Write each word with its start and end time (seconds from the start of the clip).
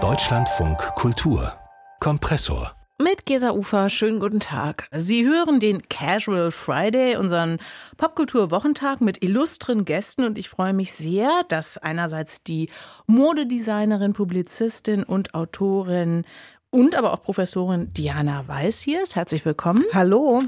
Deutschlandfunk 0.00 0.78
Kultur 0.94 1.52
Kompressor 1.98 2.76
mit 3.00 3.26
Gesa 3.26 3.52
Ufer, 3.52 3.88
schönen 3.90 4.18
guten 4.18 4.40
Tag. 4.40 4.88
Sie 4.92 5.24
hören 5.24 5.60
den 5.60 5.82
Casual 5.88 6.50
Friday, 6.50 7.16
unseren 7.16 7.58
Popkultur-Wochentag 7.96 9.00
mit 9.00 9.22
illustren 9.22 9.84
Gästen 9.84 10.24
und 10.24 10.36
ich 10.36 10.48
freue 10.48 10.72
mich 10.72 10.92
sehr, 10.92 11.30
dass 11.48 11.78
einerseits 11.78 12.42
die 12.42 12.70
Modedesignerin, 13.06 14.14
Publizistin 14.14 15.04
und 15.04 15.34
Autorin 15.34 16.24
und 16.70 16.94
aber 16.94 17.14
auch 17.14 17.22
Professorin 17.22 17.94
Diana 17.94 18.46
Weiß 18.46 18.82
hier 18.82 19.02
ist. 19.02 19.16
Herzlich 19.16 19.46
willkommen. 19.46 19.84
Hallo. 19.94 20.38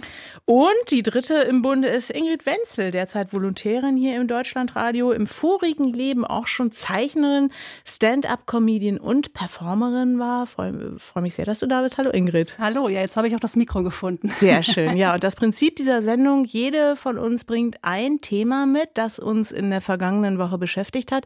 Und 0.44 0.90
die 0.90 1.02
dritte 1.02 1.34
im 1.34 1.62
Bunde 1.62 1.88
ist 1.88 2.10
Ingrid 2.10 2.44
Wenzel, 2.44 2.90
derzeit 2.90 3.32
Volontärin 3.32 3.96
hier 3.96 4.20
im 4.20 4.26
Deutschlandradio, 4.26 5.12
im 5.12 5.26
vorigen 5.26 5.90
Leben 5.90 6.26
auch 6.26 6.46
schon 6.46 6.72
Zeichnerin, 6.72 7.50
Stand-up-Comedian 7.86 8.98
und 8.98 9.32
Performerin 9.32 10.18
war. 10.18 10.46
Freue 10.46 10.98
freu 10.98 11.22
mich 11.22 11.34
sehr, 11.34 11.46
dass 11.46 11.60
du 11.60 11.66
da 11.66 11.80
bist. 11.80 11.96
Hallo 11.96 12.10
Ingrid. 12.10 12.58
Hallo, 12.58 12.88
ja, 12.88 13.00
jetzt 13.00 13.16
habe 13.16 13.26
ich 13.26 13.34
auch 13.34 13.40
das 13.40 13.56
Mikro 13.56 13.82
gefunden. 13.82 14.28
Sehr 14.28 14.62
schön. 14.62 14.98
Ja, 14.98 15.14
und 15.14 15.24
das 15.24 15.36
Prinzip 15.36 15.76
dieser 15.76 16.02
Sendung, 16.02 16.44
jede 16.44 16.96
von 16.96 17.16
uns 17.16 17.44
bringt 17.44 17.78
ein 17.80 18.20
Thema 18.20 18.66
mit, 18.66 18.90
das 18.94 19.18
uns 19.18 19.52
in 19.52 19.70
der 19.70 19.80
vergangenen 19.80 20.38
Woche 20.38 20.58
beschäftigt 20.58 21.12
hat. 21.12 21.24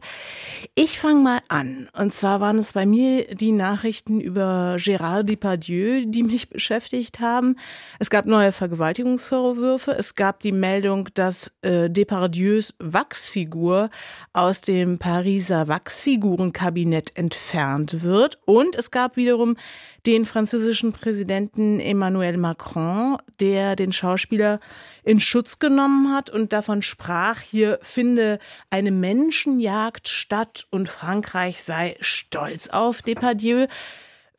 Ich 0.73 0.99
fange 0.99 1.19
mal 1.19 1.39
an. 1.49 1.89
Und 1.97 2.13
zwar 2.13 2.39
waren 2.39 2.59
es 2.59 2.71
bei 2.71 2.85
mir 2.85 3.25
die 3.35 3.51
Nachrichten 3.51 4.21
über 4.21 4.77
Gérard 4.85 5.23
Depardieu, 5.23 6.03
die 6.05 6.21
mich 6.21 6.49
beschäftigt 6.49 7.19
haben. 7.19 7.57
Es 7.97 8.11
gab 8.11 8.25
neue 8.25 8.51
Vergewaltigungsvorwürfe. 8.51 9.91
Es 9.97 10.13
gab 10.13 10.39
die 10.41 10.51
Meldung, 10.51 11.09
dass 11.15 11.51
äh, 11.63 11.89
Depardieus 11.89 12.75
Wachsfigur 12.79 13.89
aus 14.33 14.61
dem 14.61 14.99
Pariser 14.99 15.67
Wachsfigurenkabinett 15.67 17.17
entfernt 17.17 18.03
wird. 18.03 18.37
Und 18.45 18.75
es 18.75 18.91
gab 18.91 19.17
wiederum 19.17 19.57
den 20.05 20.25
französischen 20.25 20.93
Präsidenten 20.93 21.79
Emmanuel 21.79 22.37
Macron, 22.37 23.17
der 23.39 23.75
den 23.75 23.91
Schauspieler 23.91 24.59
in 25.03 25.19
Schutz 25.19 25.57
genommen 25.59 26.13
hat 26.13 26.29
und 26.29 26.53
davon 26.53 26.81
sprach, 26.81 27.41
hier 27.41 27.79
finde 27.81 28.39
eine 28.69 28.91
Menschenjagd 28.91 30.07
statt 30.07 30.67
und 30.69 30.89
Frankreich 30.89 31.63
sei 31.63 31.97
stolz 32.01 32.67
auf 32.67 33.01
Depardieu. 33.01 33.67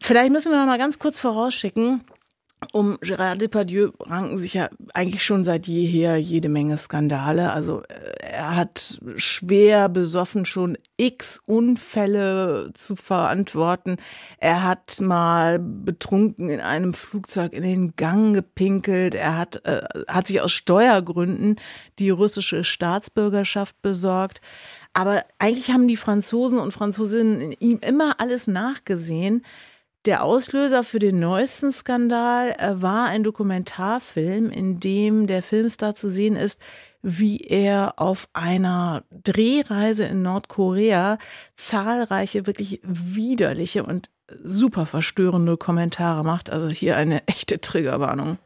Vielleicht 0.00 0.30
müssen 0.30 0.52
wir 0.52 0.58
noch 0.58 0.66
mal 0.66 0.78
ganz 0.78 0.98
kurz 0.98 1.18
vorausschicken, 1.18 2.02
um 2.72 2.96
Gérard 3.02 3.36
Depardieu 3.36 3.90
ranken 4.00 4.38
sich 4.38 4.54
ja 4.54 4.70
eigentlich 4.94 5.22
schon 5.22 5.44
seit 5.44 5.66
jeher 5.66 6.16
jede 6.16 6.48
Menge 6.48 6.78
Skandale. 6.78 7.52
Also 7.52 7.82
äh, 7.82 8.16
er 8.18 8.56
hat 8.56 8.98
schwer 9.16 9.90
besoffen 9.90 10.46
schon 10.46 10.78
x 10.96 11.40
Unfälle 11.44 12.70
zu 12.72 12.96
verantworten. 12.96 13.96
Er 14.38 14.62
hat 14.62 15.00
mal 15.00 15.58
betrunken 15.58 16.48
in 16.48 16.60
einem 16.60 16.94
Flugzeug 16.94 17.52
in 17.52 17.62
den 17.62 17.94
Gang 17.94 18.34
gepinkelt. 18.34 19.14
Er 19.14 19.36
hat, 19.36 19.64
äh, 19.66 19.82
hat 20.08 20.26
sich 20.26 20.40
aus 20.40 20.52
Steuergründen 20.52 21.56
die 21.98 22.10
russische 22.10 22.64
Staatsbürgerschaft 22.64 23.80
besorgt. 23.82 24.40
Aber 24.94 25.24
eigentlich 25.38 25.70
haben 25.70 25.88
die 25.88 25.98
Franzosen 25.98 26.58
und 26.58 26.72
Franzosinnen 26.72 27.52
ihm 27.52 27.80
immer 27.86 28.18
alles 28.18 28.46
nachgesehen. 28.46 29.42
Der 30.06 30.22
Auslöser 30.22 30.84
für 30.84 31.00
den 31.00 31.18
neuesten 31.18 31.72
Skandal 31.72 32.54
äh, 32.58 32.80
war 32.80 33.06
ein 33.06 33.24
Dokumentarfilm, 33.24 34.50
in 34.50 34.78
dem 34.78 35.26
der 35.26 35.42
Filmstar 35.42 35.96
zu 35.96 36.08
sehen 36.10 36.36
ist, 36.36 36.62
wie 37.02 37.38
er 37.38 37.94
auf 37.96 38.28
einer 38.32 39.02
Drehreise 39.10 40.04
in 40.04 40.22
Nordkorea 40.22 41.18
zahlreiche 41.56 42.46
wirklich 42.46 42.80
widerliche 42.84 43.82
und 43.82 44.08
super 44.44 44.86
verstörende 44.86 45.56
Kommentare 45.56 46.22
macht. 46.22 46.50
Also 46.50 46.68
hier 46.68 46.96
eine 46.96 47.26
echte 47.26 47.60
Triggerwarnung. 47.60 48.38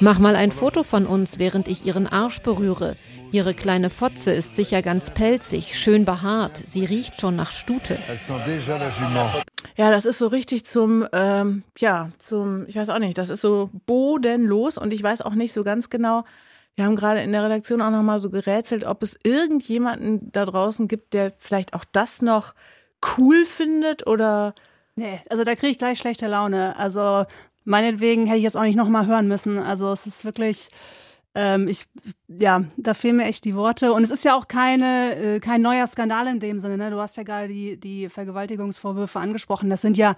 Mach 0.00 0.18
mal 0.18 0.34
ein 0.34 0.50
Foto 0.50 0.82
von 0.82 1.06
uns, 1.06 1.38
während 1.38 1.68
ich 1.68 1.86
ihren 1.86 2.08
Arsch 2.08 2.40
berühre. 2.42 2.96
Ihre 3.36 3.52
kleine 3.52 3.90
Fotze 3.90 4.32
ist 4.32 4.56
sicher 4.56 4.80
ganz 4.80 5.10
pelzig, 5.10 5.78
schön 5.78 6.06
behaart. 6.06 6.62
Sie 6.66 6.86
riecht 6.86 7.20
schon 7.20 7.36
nach 7.36 7.52
Stute. 7.52 7.98
Ja, 9.76 9.90
das 9.90 10.06
ist 10.06 10.16
so 10.16 10.28
richtig 10.28 10.64
zum, 10.64 11.06
ähm, 11.12 11.62
ja, 11.76 12.12
zum, 12.18 12.66
ich 12.66 12.76
weiß 12.76 12.88
auch 12.88 12.98
nicht, 12.98 13.18
das 13.18 13.28
ist 13.28 13.42
so 13.42 13.68
bodenlos 13.84 14.78
und 14.78 14.90
ich 14.94 15.02
weiß 15.02 15.20
auch 15.20 15.34
nicht 15.34 15.52
so 15.52 15.64
ganz 15.64 15.90
genau. 15.90 16.24
Wir 16.76 16.86
haben 16.86 16.96
gerade 16.96 17.20
in 17.20 17.30
der 17.32 17.44
Redaktion 17.44 17.82
auch 17.82 17.90
nochmal 17.90 18.20
so 18.20 18.30
gerätselt, 18.30 18.86
ob 18.86 19.02
es 19.02 19.18
irgendjemanden 19.22 20.32
da 20.32 20.46
draußen 20.46 20.88
gibt, 20.88 21.12
der 21.12 21.30
vielleicht 21.38 21.74
auch 21.74 21.84
das 21.92 22.22
noch 22.22 22.54
cool 23.18 23.44
findet 23.44 24.06
oder. 24.06 24.54
Nee, 24.94 25.20
also 25.28 25.44
da 25.44 25.54
kriege 25.56 25.72
ich 25.72 25.78
gleich 25.78 25.98
schlechte 25.98 26.26
Laune. 26.26 26.74
Also 26.78 27.26
meinetwegen 27.64 28.24
hätte 28.24 28.38
ich 28.38 28.44
jetzt 28.44 28.56
auch 28.56 28.62
nicht 28.62 28.76
nochmal 28.76 29.06
hören 29.06 29.28
müssen. 29.28 29.58
Also 29.58 29.92
es 29.92 30.06
ist 30.06 30.24
wirklich, 30.24 30.70
ähm, 31.36 31.68
ich, 31.68 31.86
ja, 32.28 32.64
da 32.78 32.94
fehlen 32.94 33.16
mir 33.16 33.26
echt 33.26 33.44
die 33.44 33.54
Worte. 33.54 33.92
Und 33.92 34.02
es 34.02 34.10
ist 34.10 34.24
ja 34.24 34.34
auch 34.34 34.48
keine, 34.48 35.16
äh, 35.16 35.38
kein 35.38 35.60
neuer 35.60 35.86
Skandal 35.86 36.26
in 36.28 36.40
dem 36.40 36.58
Sinne. 36.58 36.78
Ne? 36.78 36.90
Du 36.90 36.98
hast 36.98 37.18
ja 37.18 37.24
gerade 37.24 37.46
die, 37.46 37.78
die 37.78 38.08
Vergewaltigungsvorwürfe 38.08 39.20
angesprochen. 39.20 39.68
Das 39.68 39.82
sind 39.82 39.98
ja 39.98 40.16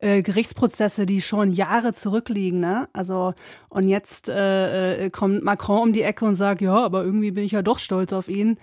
äh, 0.00 0.22
Gerichtsprozesse, 0.22 1.06
die 1.06 1.22
schon 1.22 1.52
Jahre 1.52 1.92
zurückliegen. 1.92 2.58
Ne? 2.58 2.88
Also 2.92 3.32
und 3.68 3.86
jetzt 3.86 4.28
äh, 4.28 5.04
äh 5.04 5.10
kommt 5.10 5.44
Macron 5.44 5.82
um 5.82 5.92
die 5.92 6.02
Ecke 6.02 6.24
und 6.24 6.34
sagt, 6.34 6.60
ja, 6.60 6.74
aber 6.74 7.04
irgendwie 7.04 7.30
bin 7.30 7.44
ich 7.44 7.52
ja 7.52 7.62
doch 7.62 7.78
stolz 7.78 8.12
auf 8.12 8.28
ihn. 8.28 8.58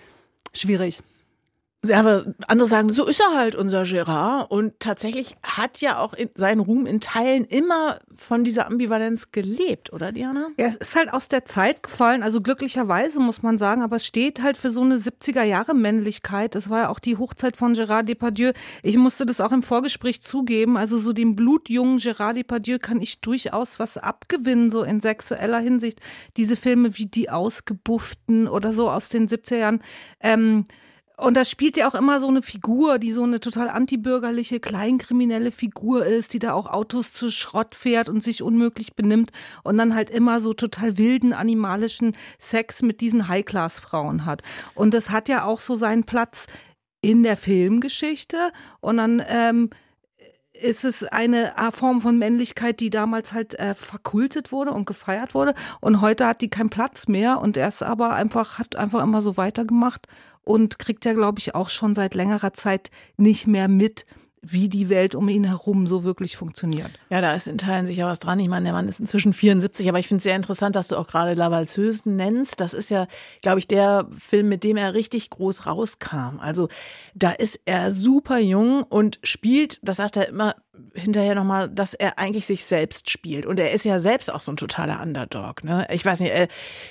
Schwierig. 0.52 1.02
Aber 1.92 2.24
andere 2.46 2.68
sagen, 2.68 2.90
so 2.90 3.06
ist 3.06 3.20
er 3.20 3.36
halt, 3.36 3.54
unser 3.54 3.82
Gerard. 3.82 4.50
Und 4.50 4.78
tatsächlich 4.80 5.36
hat 5.42 5.80
ja 5.80 5.98
auch 5.98 6.14
sein 6.34 6.60
Ruhm 6.60 6.86
in 6.86 7.00
Teilen 7.00 7.44
immer 7.44 8.00
von 8.14 8.44
dieser 8.44 8.66
Ambivalenz 8.66 9.32
gelebt, 9.32 9.92
oder 9.92 10.12
Diana? 10.12 10.48
Ja, 10.56 10.66
es 10.66 10.76
ist 10.76 10.96
halt 10.96 11.12
aus 11.12 11.28
der 11.28 11.44
Zeit 11.44 11.82
gefallen, 11.82 12.22
also 12.22 12.40
glücklicherweise 12.40 13.20
muss 13.20 13.42
man 13.42 13.58
sagen, 13.58 13.82
aber 13.82 13.96
es 13.96 14.06
steht 14.06 14.42
halt 14.42 14.56
für 14.56 14.70
so 14.70 14.82
eine 14.82 14.98
70er 14.98 15.42
Jahre 15.42 15.74
Männlichkeit. 15.74 16.54
Das 16.54 16.70
war 16.70 16.82
ja 16.82 16.88
auch 16.88 17.00
die 17.00 17.16
Hochzeit 17.16 17.56
von 17.56 17.74
Gerard 17.74 18.08
Depardieu. 18.08 18.52
Ich 18.82 18.96
musste 18.96 19.26
das 19.26 19.40
auch 19.40 19.52
im 19.52 19.62
Vorgespräch 19.62 20.22
zugeben, 20.22 20.76
also 20.76 20.98
so 20.98 21.12
dem 21.12 21.36
blutjungen 21.36 21.98
Gerard 21.98 22.36
Depardieu 22.36 22.78
kann 22.78 23.00
ich 23.00 23.20
durchaus 23.20 23.78
was 23.78 23.98
abgewinnen, 23.98 24.70
so 24.70 24.82
in 24.82 25.00
sexueller 25.00 25.58
Hinsicht. 25.58 26.00
Diese 26.36 26.56
Filme 26.56 26.96
wie 26.96 27.06
Die 27.06 27.30
Ausgebufften 27.30 28.48
oder 28.48 28.72
so 28.72 28.90
aus 28.90 29.08
den 29.08 29.28
70er 29.28 29.56
Jahren. 29.56 29.82
Ähm, 30.20 30.66
und 31.16 31.36
das 31.36 31.48
spielt 31.48 31.76
ja 31.76 31.88
auch 31.88 31.94
immer 31.94 32.18
so 32.18 32.26
eine 32.26 32.42
Figur, 32.42 32.98
die 32.98 33.12
so 33.12 33.22
eine 33.22 33.38
total 33.38 33.68
antibürgerliche, 33.68 34.58
kleinkriminelle 34.58 35.52
Figur 35.52 36.04
ist, 36.04 36.34
die 36.34 36.40
da 36.40 36.52
auch 36.52 36.66
Autos 36.66 37.12
zu 37.12 37.30
Schrott 37.30 37.76
fährt 37.76 38.08
und 38.08 38.20
sich 38.20 38.42
unmöglich 38.42 38.94
benimmt 38.94 39.30
und 39.62 39.78
dann 39.78 39.94
halt 39.94 40.10
immer 40.10 40.40
so 40.40 40.54
total 40.54 40.98
wilden, 40.98 41.32
animalischen 41.32 42.16
Sex 42.38 42.82
mit 42.82 43.00
diesen 43.00 43.28
High-Class-Frauen 43.28 44.24
hat. 44.24 44.42
Und 44.74 44.92
das 44.92 45.10
hat 45.10 45.28
ja 45.28 45.44
auch 45.44 45.60
so 45.60 45.76
seinen 45.76 46.02
Platz 46.02 46.48
in 47.00 47.22
der 47.22 47.36
Filmgeschichte 47.36 48.50
und 48.80 48.96
dann 48.96 49.22
ähm, 49.28 49.70
ist 50.64 50.84
es 50.84 51.04
eine 51.04 51.52
Form 51.72 52.00
von 52.00 52.18
Männlichkeit, 52.18 52.80
die 52.80 52.88
damals 52.88 53.34
halt 53.34 53.58
äh, 53.58 53.74
verkultet 53.74 54.50
wurde 54.50 54.72
und 54.72 54.86
gefeiert 54.86 55.34
wurde. 55.34 55.54
Und 55.80 56.00
heute 56.00 56.26
hat 56.26 56.40
die 56.40 56.48
keinen 56.48 56.70
Platz 56.70 57.06
mehr 57.06 57.40
und 57.40 57.58
er 57.58 57.68
ist 57.68 57.82
aber 57.82 58.14
einfach 58.14 58.58
hat 58.58 58.74
einfach 58.74 59.02
immer 59.02 59.20
so 59.20 59.36
weitergemacht 59.36 60.08
und 60.42 60.78
kriegt 60.78 61.04
ja 61.04 61.12
glaube 61.12 61.38
ich 61.38 61.54
auch 61.54 61.68
schon 61.68 61.94
seit 61.94 62.14
längerer 62.14 62.54
Zeit 62.54 62.90
nicht 63.18 63.46
mehr 63.46 63.68
mit, 63.68 64.06
wie 64.46 64.68
die 64.68 64.88
Welt 64.88 65.14
um 65.14 65.28
ihn 65.28 65.44
herum 65.44 65.86
so 65.86 66.04
wirklich 66.04 66.36
funktioniert. 66.36 66.90
Ja, 67.10 67.20
da 67.20 67.34
ist 67.34 67.48
in 67.48 67.58
Teilen 67.58 67.86
sicher 67.86 68.06
was 68.06 68.18
dran. 68.18 68.38
Ich 68.40 68.48
meine, 68.48 68.64
der 68.64 68.72
Mann 68.72 68.88
ist 68.88 69.00
inzwischen 69.00 69.32
74, 69.32 69.88
aber 69.88 69.98
ich 69.98 70.08
finde 70.08 70.18
es 70.18 70.24
sehr 70.24 70.36
interessant, 70.36 70.76
dass 70.76 70.88
du 70.88 70.96
auch 70.96 71.06
gerade 71.06 71.34
La 71.34 71.50
Valseuse 71.50 72.08
nennst. 72.08 72.60
Das 72.60 72.74
ist 72.74 72.90
ja, 72.90 73.06
glaube 73.42 73.58
ich, 73.58 73.68
der 73.68 74.06
Film, 74.18 74.48
mit 74.48 74.64
dem 74.64 74.76
er 74.76 74.94
richtig 74.94 75.30
groß 75.30 75.66
rauskam. 75.66 76.38
Also 76.40 76.68
da 77.14 77.30
ist 77.30 77.60
er 77.64 77.90
super 77.90 78.38
jung 78.38 78.82
und 78.82 79.18
spielt, 79.22 79.78
das 79.82 79.96
sagt 79.98 80.16
er 80.16 80.28
immer 80.28 80.54
hinterher 80.94 81.34
nochmal, 81.34 81.68
dass 81.68 81.94
er 81.94 82.18
eigentlich 82.18 82.46
sich 82.46 82.64
selbst 82.64 83.10
spielt. 83.10 83.46
Und 83.46 83.58
er 83.58 83.72
ist 83.72 83.84
ja 83.84 83.98
selbst 83.98 84.32
auch 84.32 84.40
so 84.40 84.52
ein 84.52 84.56
totaler 84.56 85.02
Underdog. 85.02 85.64
Ne? 85.64 85.86
Ich 85.90 86.04
weiß 86.04 86.20
nicht, 86.20 86.32
er, 86.32 86.48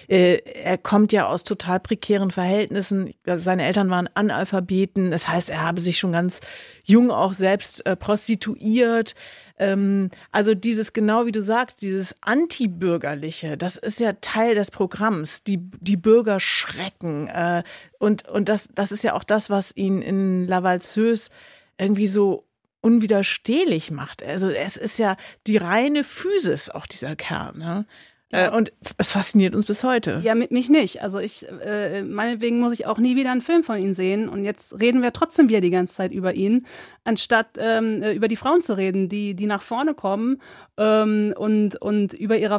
äh, 0.09 0.37
er 0.37 0.77
kommt 0.77 1.13
ja 1.13 1.27
aus 1.27 1.43
total 1.43 1.79
prekären 1.79 2.31
Verhältnissen. 2.31 3.13
Seine 3.25 3.65
Eltern 3.65 3.89
waren 3.89 4.09
Analphabeten. 4.13 5.11
Das 5.11 5.27
heißt, 5.27 5.49
er 5.49 5.61
habe 5.61 5.79
sich 5.79 5.99
schon 5.99 6.11
ganz 6.11 6.41
jung 6.83 7.11
auch 7.11 7.33
selbst 7.33 7.85
äh, 7.85 7.95
prostituiert. 7.95 9.15
Ähm, 9.57 10.09
also 10.31 10.53
dieses, 10.53 10.93
genau 10.93 11.25
wie 11.25 11.31
du 11.31 11.41
sagst, 11.41 11.81
dieses 11.81 12.15
Antibürgerliche, 12.21 13.57
das 13.57 13.77
ist 13.77 13.99
ja 13.99 14.13
Teil 14.13 14.55
des 14.55 14.71
Programms, 14.71 15.43
die, 15.43 15.59
die 15.79 15.97
Bürger 15.97 16.39
schrecken. 16.39 17.27
Äh, 17.27 17.63
und 17.99 18.27
und 18.27 18.49
das, 18.49 18.69
das 18.75 18.91
ist 18.91 19.03
ja 19.03 19.13
auch 19.13 19.23
das, 19.23 19.49
was 19.49 19.75
ihn 19.77 20.01
in 20.01 20.45
La 20.47 20.63
Valseuse 20.63 21.29
irgendwie 21.77 22.07
so 22.07 22.45
unwiderstehlich 22.83 23.91
macht. 23.91 24.21
Also 24.21 24.49
es 24.49 24.77
ist 24.77 24.99
ja 24.99 25.15
die 25.47 25.57
reine 25.57 26.03
Physis 26.03 26.69
auch 26.69 26.85
dieser 26.85 27.15
Kern. 27.15 27.57
Ne? 27.57 27.85
Äh, 28.33 28.49
und 28.49 28.73
es 28.97 29.11
fasziniert 29.11 29.55
uns 29.55 29.65
bis 29.65 29.83
heute. 29.83 30.19
Ja, 30.23 30.35
mit 30.35 30.51
mich 30.51 30.69
nicht. 30.69 31.01
Also 31.01 31.19
ich, 31.19 31.47
äh, 31.63 32.01
meinetwegen 32.01 32.59
muss 32.59 32.73
ich 32.73 32.85
auch 32.87 32.97
nie 32.97 33.15
wieder 33.15 33.31
einen 33.31 33.41
Film 33.41 33.63
von 33.63 33.77
ihm 33.77 33.93
sehen. 33.93 34.27
Und 34.27 34.43
jetzt 34.43 34.79
reden 34.79 35.01
wir 35.01 35.13
trotzdem 35.13 35.49
wieder 35.49 35.61
die 35.61 35.69
ganze 35.69 35.93
Zeit 35.93 36.11
über 36.11 36.33
ihn, 36.33 36.65
anstatt 37.03 37.57
ähm, 37.57 38.01
äh, 38.01 38.13
über 38.13 38.27
die 38.27 38.35
Frauen 38.35 38.61
zu 38.61 38.75
reden, 38.75 39.07
die, 39.07 39.35
die 39.35 39.45
nach 39.45 39.61
vorne 39.61 39.93
kommen 39.93 40.41
ähm, 40.77 41.33
und, 41.37 41.79
und 41.81 42.13
über, 42.13 42.37
ihre, 42.37 42.57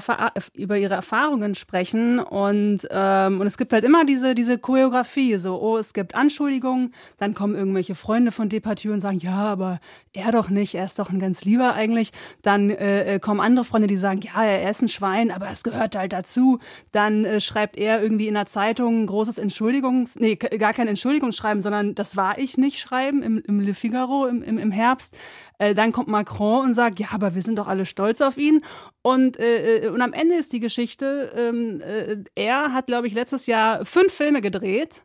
über 0.54 0.78
ihre 0.78 0.94
Erfahrungen 0.94 1.54
sprechen. 1.56 2.20
Und, 2.20 2.86
ähm, 2.90 3.40
und 3.40 3.46
es 3.46 3.58
gibt 3.58 3.72
halt 3.72 3.84
immer 3.84 4.04
diese, 4.04 4.34
diese 4.34 4.58
Choreografie, 4.58 5.36
so, 5.38 5.60
oh, 5.60 5.76
es 5.76 5.92
gibt 5.92 6.14
Anschuldigungen, 6.14 6.94
dann 7.18 7.34
kommen 7.34 7.56
irgendwelche 7.56 7.96
Freunde 7.96 8.30
von 8.30 8.48
Depardieu 8.48 8.92
und 8.92 9.00
sagen, 9.00 9.18
ja, 9.18 9.44
aber 9.44 9.80
er 10.12 10.30
doch 10.30 10.48
nicht, 10.48 10.76
er 10.76 10.84
ist 10.84 10.98
doch 10.98 11.10
ein 11.10 11.18
ganz 11.18 11.44
lieber 11.44 11.74
eigentlich. 11.74 12.12
Dann 12.42 12.70
äh, 12.70 13.14
äh 13.14 13.18
kommen 13.18 13.40
andere 13.40 13.64
Freunde, 13.64 13.88
die 13.88 13.96
sagen, 13.96 14.20
ja, 14.22 14.44
er 14.44 14.70
ist 14.70 14.82
ein 14.82 14.88
Schwein, 14.88 15.32
aber 15.32 15.48
es 15.50 15.63
gehört 15.64 15.96
halt 15.96 16.12
dazu. 16.12 16.60
Dann 16.92 17.24
äh, 17.24 17.40
schreibt 17.40 17.76
er 17.76 18.02
irgendwie 18.02 18.28
in 18.28 18.34
der 18.34 18.46
Zeitung 18.46 19.02
ein 19.02 19.06
großes 19.06 19.38
Entschuldigungs-, 19.38 20.16
nee, 20.20 20.36
gar 20.36 20.72
kein 20.72 20.86
Entschuldigungsschreiben, 20.86 21.62
sondern 21.62 21.94
das 21.94 22.16
war 22.16 22.38
ich 22.38 22.56
nicht 22.56 22.78
schreiben 22.78 23.22
im, 23.22 23.38
im 23.38 23.60
Le 23.60 23.74
Figaro 23.74 24.26
im, 24.26 24.42
im, 24.42 24.58
im 24.58 24.70
Herbst. 24.70 25.16
Äh, 25.58 25.74
dann 25.74 25.92
kommt 25.92 26.08
Macron 26.08 26.66
und 26.66 26.74
sagt, 26.74 27.00
ja, 27.00 27.08
aber 27.12 27.34
wir 27.34 27.42
sind 27.42 27.58
doch 27.58 27.66
alle 27.66 27.86
stolz 27.86 28.20
auf 28.20 28.36
ihn. 28.36 28.64
Und, 29.02 29.38
äh, 29.38 29.86
äh 29.86 29.88
und 29.88 30.02
am 30.02 30.12
Ende 30.12 30.36
ist 30.36 30.52
die 30.52 30.60
Geschichte, 30.60 31.32
ähm, 31.36 31.80
äh, 31.80 32.16
er 32.34 32.72
hat, 32.72 32.86
glaube 32.86 33.06
ich, 33.06 33.14
letztes 33.14 33.46
Jahr 33.46 33.84
fünf 33.84 34.12
Filme 34.12 34.40
gedreht. 34.40 35.04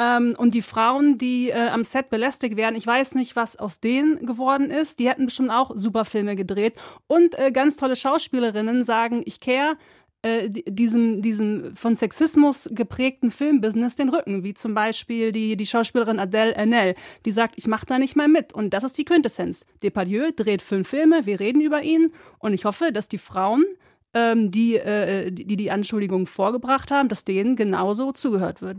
Ähm, 0.00 0.34
und 0.38 0.54
die 0.54 0.62
Frauen, 0.62 1.18
die 1.18 1.50
äh, 1.50 1.68
am 1.68 1.84
Set 1.84 2.08
belästigt 2.08 2.56
werden, 2.56 2.74
ich 2.74 2.86
weiß 2.86 3.16
nicht, 3.16 3.36
was 3.36 3.56
aus 3.58 3.80
denen 3.80 4.24
geworden 4.24 4.70
ist. 4.70 4.98
Die 4.98 5.08
hätten 5.08 5.26
bestimmt 5.26 5.50
auch 5.50 5.72
super 5.74 6.06
Filme 6.06 6.36
gedreht. 6.36 6.74
Und 7.06 7.38
äh, 7.38 7.52
ganz 7.52 7.76
tolle 7.76 7.96
Schauspielerinnen 7.96 8.82
sagen, 8.82 9.20
ich 9.26 9.40
care 9.40 9.76
äh, 10.22 10.50
diesem, 10.50 11.22
diesem 11.22 11.74
von 11.74 11.96
Sexismus 11.96 12.68
geprägten 12.72 13.30
Filmbusiness 13.30 13.96
den 13.96 14.10
Rücken, 14.10 14.44
wie 14.44 14.54
zum 14.54 14.74
Beispiel 14.74 15.32
die, 15.32 15.56
die 15.56 15.66
Schauspielerin 15.66 16.18
Adele 16.18 16.54
Enel, 16.54 16.94
die 17.24 17.32
sagt, 17.32 17.54
ich 17.56 17.66
mache 17.66 17.86
da 17.86 17.98
nicht 17.98 18.16
mal 18.16 18.28
mit. 18.28 18.52
Und 18.52 18.74
das 18.74 18.84
ist 18.84 18.98
die 18.98 19.04
Quintessenz. 19.04 19.64
Depardieu 19.82 20.30
dreht 20.36 20.60
fünf 20.60 20.88
Filme, 20.88 21.24
wir 21.24 21.40
reden 21.40 21.62
über 21.62 21.82
ihn 21.82 22.12
und 22.38 22.52
ich 22.52 22.64
hoffe, 22.64 22.92
dass 22.92 23.08
die 23.08 23.18
Frauen, 23.18 23.64
ähm, 24.14 24.50
die, 24.50 24.76
äh, 24.76 25.30
die 25.30 25.56
die 25.56 25.70
Anschuldigungen 25.70 26.26
vorgebracht 26.26 26.90
haben, 26.90 27.08
dass 27.08 27.24
denen 27.24 27.56
genauso 27.56 28.12
zugehört 28.12 28.62
wird. 28.62 28.78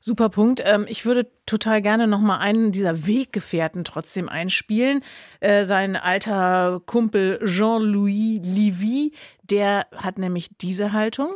Super 0.00 0.28
Punkt. 0.28 0.62
Ähm, 0.64 0.86
ich 0.88 1.04
würde 1.04 1.28
total 1.46 1.82
gerne 1.82 2.06
noch 2.06 2.20
mal 2.20 2.38
einen 2.38 2.72
dieser 2.72 3.06
Weggefährten 3.06 3.84
trotzdem 3.84 4.28
einspielen. 4.28 5.02
Äh, 5.40 5.64
sein 5.64 5.96
alter 5.96 6.80
Kumpel 6.86 7.40
Jean-Louis 7.44 8.40
Livy, 8.42 9.12
der 9.42 9.86
hat 9.94 10.18
nämlich 10.18 10.48
diese 10.58 10.92
Haltung. 10.92 11.34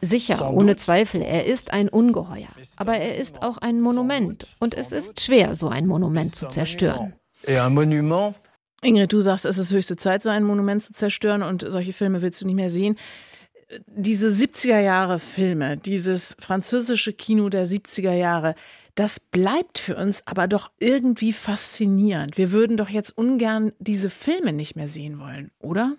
Sicher, 0.00 0.52
ohne 0.52 0.76
Zweifel, 0.76 1.22
er 1.22 1.44
ist 1.44 1.72
ein 1.72 1.88
Ungeheuer. 1.88 2.48
Aber 2.76 2.96
er 2.96 3.18
ist 3.18 3.42
auch 3.42 3.58
ein 3.58 3.80
Monument. 3.80 4.46
Und 4.60 4.74
es 4.74 4.92
ist 4.92 5.20
schwer, 5.20 5.56
so 5.56 5.68
ein 5.68 5.86
Monument 5.86 6.36
zu 6.36 6.46
zerstören. 6.48 7.14
Ingrid, 8.82 9.12
du 9.12 9.20
sagst, 9.20 9.46
es 9.46 9.58
ist 9.58 9.72
höchste 9.72 9.96
Zeit, 9.96 10.22
so 10.22 10.28
ein 10.28 10.44
Monument 10.44 10.82
zu 10.82 10.92
zerstören 10.92 11.42
und 11.42 11.64
solche 11.68 11.92
Filme 11.92 12.20
willst 12.20 12.40
du 12.40 12.46
nicht 12.46 12.56
mehr 12.56 12.70
sehen 12.70 12.96
diese 13.86 14.28
70er 14.28 14.80
Jahre 14.80 15.18
Filme, 15.18 15.76
dieses 15.76 16.36
französische 16.40 17.12
Kino 17.12 17.48
der 17.48 17.66
70er 17.66 18.12
Jahre, 18.12 18.54
das 18.94 19.20
bleibt 19.20 19.78
für 19.78 19.96
uns 19.96 20.26
aber 20.26 20.48
doch 20.48 20.70
irgendwie 20.78 21.32
faszinierend. 21.32 22.36
Wir 22.36 22.52
würden 22.52 22.76
doch 22.76 22.90
jetzt 22.90 23.16
ungern 23.16 23.72
diese 23.78 24.10
Filme 24.10 24.52
nicht 24.52 24.76
mehr 24.76 24.88
sehen 24.88 25.18
wollen, 25.18 25.50
oder? 25.60 25.96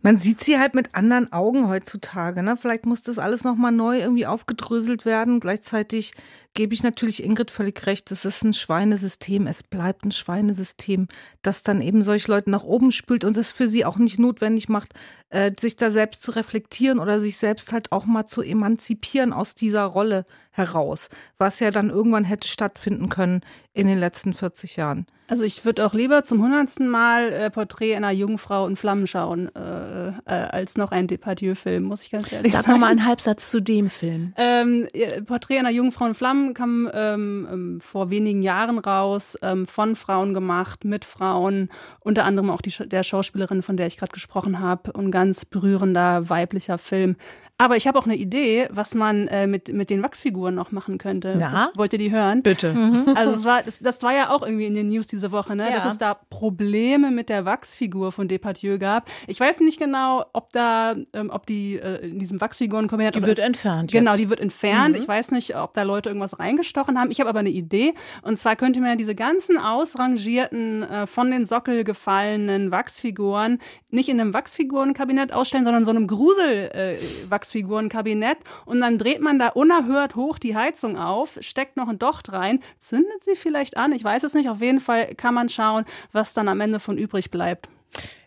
Man 0.00 0.16
sieht 0.18 0.42
sie 0.42 0.58
halt 0.58 0.74
mit 0.74 0.94
anderen 0.94 1.32
Augen 1.32 1.68
heutzutage. 1.68 2.42
Ne? 2.42 2.56
Vielleicht 2.56 2.86
muss 2.86 3.02
das 3.02 3.18
alles 3.18 3.44
nochmal 3.44 3.72
neu 3.72 3.98
irgendwie 3.98 4.26
aufgedröselt 4.26 5.04
werden. 5.04 5.40
Gleichzeitig 5.40 6.14
gebe 6.58 6.74
ich 6.74 6.82
natürlich 6.82 7.22
Ingrid 7.22 7.52
völlig 7.52 7.86
recht. 7.86 8.10
Es 8.10 8.24
ist 8.24 8.42
ein 8.42 8.52
Schweinesystem. 8.52 9.46
Es 9.46 9.62
bleibt 9.62 10.04
ein 10.04 10.10
Schweinesystem, 10.10 11.06
das 11.40 11.62
dann 11.62 11.80
eben 11.80 12.02
solche 12.02 12.32
Leute 12.32 12.50
nach 12.50 12.64
oben 12.64 12.90
spült 12.90 13.22
und 13.22 13.36
es 13.36 13.52
für 13.52 13.68
sie 13.68 13.84
auch 13.84 13.96
nicht 13.96 14.18
notwendig 14.18 14.68
macht, 14.68 14.92
äh, 15.28 15.52
sich 15.56 15.76
da 15.76 15.92
selbst 15.92 16.20
zu 16.20 16.32
reflektieren 16.32 16.98
oder 16.98 17.20
sich 17.20 17.36
selbst 17.36 17.72
halt 17.72 17.92
auch 17.92 18.06
mal 18.06 18.26
zu 18.26 18.42
emanzipieren 18.42 19.32
aus 19.32 19.54
dieser 19.54 19.84
Rolle 19.84 20.24
heraus, 20.50 21.10
was 21.38 21.60
ja 21.60 21.70
dann 21.70 21.90
irgendwann 21.90 22.24
hätte 22.24 22.48
stattfinden 22.48 23.08
können 23.08 23.42
in 23.72 23.86
den 23.86 23.98
letzten 23.98 24.34
40 24.34 24.74
Jahren. 24.74 25.06
Also 25.28 25.44
ich 25.44 25.64
würde 25.66 25.84
auch 25.84 25.92
lieber 25.92 26.24
zum 26.24 26.42
hundertsten 26.42 26.88
Mal 26.88 27.32
äh, 27.32 27.50
Porträt 27.50 27.94
einer 27.94 28.10
Jungfrau 28.10 28.66
in 28.66 28.76
Flammen 28.76 29.06
schauen, 29.06 29.54
äh, 29.54 30.08
äh, 30.08 30.12
als 30.24 30.78
noch 30.78 30.90
ein 30.90 31.06
Depardieu-Film, 31.06 31.84
muss 31.84 32.02
ich 32.02 32.10
ganz 32.10 32.32
ehrlich 32.32 32.52
Sag 32.52 32.62
sagen. 32.62 32.66
Sag 32.66 32.72
nochmal 32.72 32.90
einen 32.90 33.06
Halbsatz 33.06 33.50
zu 33.50 33.60
dem 33.60 33.90
Film. 33.90 34.32
Ähm, 34.36 34.88
Porträt 35.26 35.58
einer 35.58 35.70
Jungfrau 35.70 36.06
in 36.06 36.14
Flammen 36.14 36.47
kam 36.54 36.90
ähm, 36.92 37.48
ähm, 37.50 37.80
vor 37.80 38.10
wenigen 38.10 38.42
Jahren 38.42 38.78
raus, 38.78 39.36
ähm, 39.42 39.66
von 39.66 39.96
Frauen 39.96 40.34
gemacht, 40.34 40.84
mit 40.84 41.04
Frauen, 41.04 41.68
unter 42.00 42.24
anderem 42.24 42.50
auch 42.50 42.60
die, 42.60 42.72
der 42.88 43.02
Schauspielerin, 43.02 43.62
von 43.62 43.76
der 43.76 43.86
ich 43.86 43.96
gerade 43.96 44.12
gesprochen 44.12 44.60
habe, 44.60 44.94
ein 44.94 45.10
ganz 45.10 45.44
berührender 45.44 46.28
weiblicher 46.28 46.78
Film. 46.78 47.16
Aber 47.60 47.76
ich 47.76 47.88
habe 47.88 47.98
auch 47.98 48.04
eine 48.04 48.14
Idee, 48.14 48.68
was 48.70 48.94
man 48.94 49.26
äh, 49.26 49.48
mit, 49.48 49.72
mit 49.72 49.90
den 49.90 50.00
Wachsfiguren 50.00 50.54
noch 50.54 50.70
machen 50.70 50.96
könnte. 50.96 51.36
Ja? 51.40 51.72
Wollt 51.74 51.92
ihr 51.92 51.98
die 51.98 52.12
hören? 52.12 52.44
Bitte. 52.44 52.72
Mhm. 52.72 53.16
Also 53.16 53.32
es 53.34 53.44
war, 53.44 53.64
das, 53.64 53.80
das 53.80 54.00
war 54.04 54.14
ja 54.14 54.30
auch 54.30 54.42
irgendwie 54.42 54.66
in 54.66 54.74
den 54.74 54.88
News 54.90 55.08
diese 55.08 55.32
Woche, 55.32 55.56
ne? 55.56 55.68
Ja. 55.68 55.74
dass 55.74 55.84
es 55.84 55.98
da 55.98 56.14
Probleme 56.14 57.10
mit 57.10 57.28
der 57.28 57.44
Wachsfigur 57.44 58.12
von 58.12 58.28
Depardieu 58.28 58.78
gab. 58.78 59.10
Ich 59.26 59.40
weiß 59.40 59.58
nicht 59.60 59.80
genau, 59.80 60.24
ob 60.32 60.52
da, 60.52 60.94
ähm, 61.12 61.30
ob 61.30 61.46
die 61.46 61.80
äh, 61.80 62.06
in 62.06 62.20
diesem 62.20 62.40
Wachsfigurenkombinat. 62.40 63.16
Die 63.16 63.26
wird 63.26 63.40
entfernt. 63.40 63.90
Genau, 63.90 64.12
jetzt. 64.12 64.20
die 64.20 64.30
wird 64.30 64.38
entfernt. 64.38 64.94
Mhm. 64.94 65.02
Ich 65.02 65.08
weiß 65.08 65.32
nicht, 65.32 65.56
ob 65.56 65.74
da 65.74 65.82
Leute 65.82 66.10
irgendwas 66.10 66.38
reingestochen 66.38 66.96
haben. 66.96 67.10
Ich 67.10 67.18
habe 67.18 67.28
aber 67.28 67.40
eine 67.40 67.50
Idee. 67.50 67.92
Und 68.22 68.36
zwar 68.36 68.54
könnte 68.54 68.80
man 68.80 68.96
diese 68.98 69.16
ganzen 69.16 69.58
ausrangierten, 69.58 70.84
äh, 70.84 71.08
von 71.08 71.32
den 71.32 71.44
Sockel 71.44 71.82
gefallenen 71.82 72.70
Wachsfiguren 72.70 73.58
nicht 73.90 74.08
in 74.08 74.20
einem 74.20 74.32
Wachsfigurenkabinett 74.32 75.32
ausstellen, 75.32 75.64
sondern 75.64 75.84
so 75.84 75.90
einem 75.90 76.06
Grusel-Wachsfigurenkabinett. 76.06 77.47
Wachsfigurenkabinett 77.48 78.38
und 78.64 78.80
dann 78.80 78.98
dreht 78.98 79.20
man 79.20 79.38
da 79.38 79.48
unerhört 79.48 80.16
hoch 80.16 80.38
die 80.38 80.56
Heizung 80.56 80.98
auf, 80.98 81.38
steckt 81.40 81.76
noch 81.76 81.88
ein 81.88 81.98
Docht 81.98 82.32
rein, 82.32 82.60
zündet 82.78 83.24
sie 83.24 83.36
vielleicht 83.36 83.76
an, 83.76 83.92
ich 83.92 84.04
weiß 84.04 84.22
es 84.24 84.34
nicht, 84.34 84.48
auf 84.48 84.60
jeden 84.60 84.80
Fall 84.80 85.14
kann 85.14 85.34
man 85.34 85.48
schauen, 85.48 85.84
was 86.12 86.34
dann 86.34 86.48
am 86.48 86.60
Ende 86.60 86.80
von 86.80 86.98
übrig 86.98 87.30
bleibt. 87.30 87.68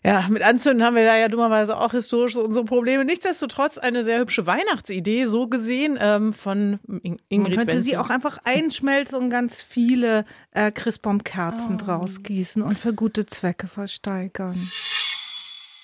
Ja, 0.04 0.26
mit 0.28 0.42
Anzünden 0.42 0.84
haben 0.84 0.96
wir 0.96 1.04
da 1.04 1.16
ja 1.16 1.28
dummerweise 1.28 1.78
auch 1.78 1.92
historisch 1.92 2.36
unsere 2.36 2.64
Probleme. 2.64 3.04
Nichtsdestotrotz 3.04 3.78
eine 3.78 4.02
sehr 4.02 4.18
hübsche 4.18 4.46
Weihnachtsidee, 4.46 5.26
so 5.26 5.46
gesehen, 5.46 5.96
ähm, 6.00 6.34
von 6.34 6.80
Ingrid 7.28 7.30
Man 7.30 7.44
könnte 7.44 7.66
Wenzel. 7.68 7.82
sie 7.82 7.96
auch 7.96 8.10
einfach 8.10 8.38
einschmelzen 8.44 9.16
und 9.18 9.30
ganz 9.30 9.62
viele 9.62 10.24
äh, 10.50 10.72
Christbaumkerzen 10.72 11.76
oh. 11.76 11.84
draus 11.84 12.24
gießen 12.24 12.62
und 12.62 12.76
für 12.76 12.92
gute 12.92 13.24
Zwecke 13.26 13.68
versteigern. 13.68 14.56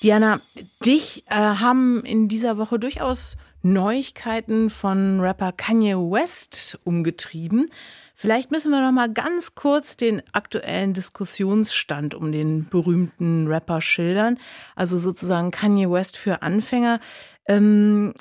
Diana, 0.02 0.40
dich 0.85 1.25
äh, 1.28 1.35
haben 1.35 2.05
in 2.05 2.28
dieser 2.28 2.57
Woche 2.57 2.78
durchaus 2.78 3.37
Neuigkeiten 3.62 4.71
von 4.71 5.21
Rapper 5.21 5.50
Kanye 5.52 5.97
West 5.97 6.78
umgetrieben. 6.85 7.71
Vielleicht 8.14 8.50
müssen 8.50 8.71
wir 8.71 8.81
noch 8.81 8.93
mal 8.93 9.12
ganz 9.12 9.55
kurz 9.55 9.97
den 9.97 10.23
aktuellen 10.33 10.95
Diskussionsstand 10.95 12.14
um 12.14 12.33
den 12.33 12.69
berühmten 12.69 13.47
Rapper 13.49 13.81
schildern. 13.81 14.38
Also 14.76 14.99
sozusagen 14.99 15.50
Kanye 15.50 15.90
West 15.90 16.17
für 16.17 16.43
Anfänger. 16.43 17.00
Ähm, 17.49 18.12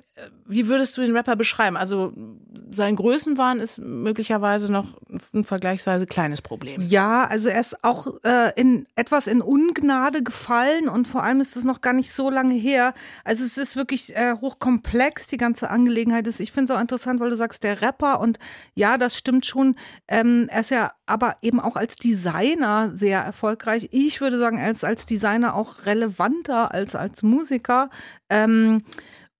wie 0.45 0.67
würdest 0.67 0.97
du 0.97 1.01
den 1.01 1.15
Rapper 1.15 1.35
beschreiben? 1.35 1.77
Also 1.77 2.13
sein 2.71 2.95
Größenwahn 2.95 3.59
ist 3.59 3.79
möglicherweise 3.79 4.71
noch 4.71 4.97
ein 5.33 5.43
vergleichsweise 5.43 6.05
kleines 6.05 6.41
Problem. 6.41 6.81
Ja, 6.81 7.25
also 7.25 7.49
er 7.49 7.59
ist 7.59 7.83
auch 7.83 8.07
äh, 8.23 8.51
in 8.55 8.87
etwas 8.95 9.27
in 9.27 9.41
Ungnade 9.41 10.23
gefallen 10.23 10.89
und 10.89 11.07
vor 11.07 11.23
allem 11.23 11.41
ist 11.41 11.55
es 11.55 11.65
noch 11.65 11.81
gar 11.81 11.93
nicht 11.93 12.11
so 12.11 12.29
lange 12.29 12.55
her. 12.55 12.93
Also 13.23 13.43
es 13.43 13.57
ist 13.57 13.75
wirklich 13.75 14.15
äh, 14.15 14.35
hochkomplex, 14.39 15.27
die 15.27 15.37
ganze 15.37 15.69
Angelegenheit 15.69 16.27
ist. 16.27 16.39
Ich 16.39 16.51
finde 16.51 16.71
es 16.71 16.77
auch 16.77 16.81
interessant, 16.81 17.19
weil 17.19 17.29
du 17.29 17.37
sagst, 17.37 17.63
der 17.63 17.81
Rapper 17.81 18.19
und 18.19 18.39
ja, 18.73 18.97
das 18.97 19.17
stimmt 19.17 19.45
schon. 19.45 19.75
Ähm, 20.07 20.47
er 20.49 20.61
ist 20.61 20.71
ja 20.71 20.93
aber 21.05 21.37
eben 21.41 21.59
auch 21.59 21.75
als 21.75 21.95
Designer 21.95 22.91
sehr 22.93 23.21
erfolgreich. 23.21 23.89
Ich 23.91 24.21
würde 24.21 24.39
sagen, 24.39 24.57
er 24.57 24.71
ist 24.71 24.85
als 24.85 25.05
Designer 25.05 25.55
auch 25.55 25.85
relevanter 25.85 26.73
als 26.73 26.95
als 26.95 27.23
Musiker. 27.23 27.89
Ähm, 28.29 28.83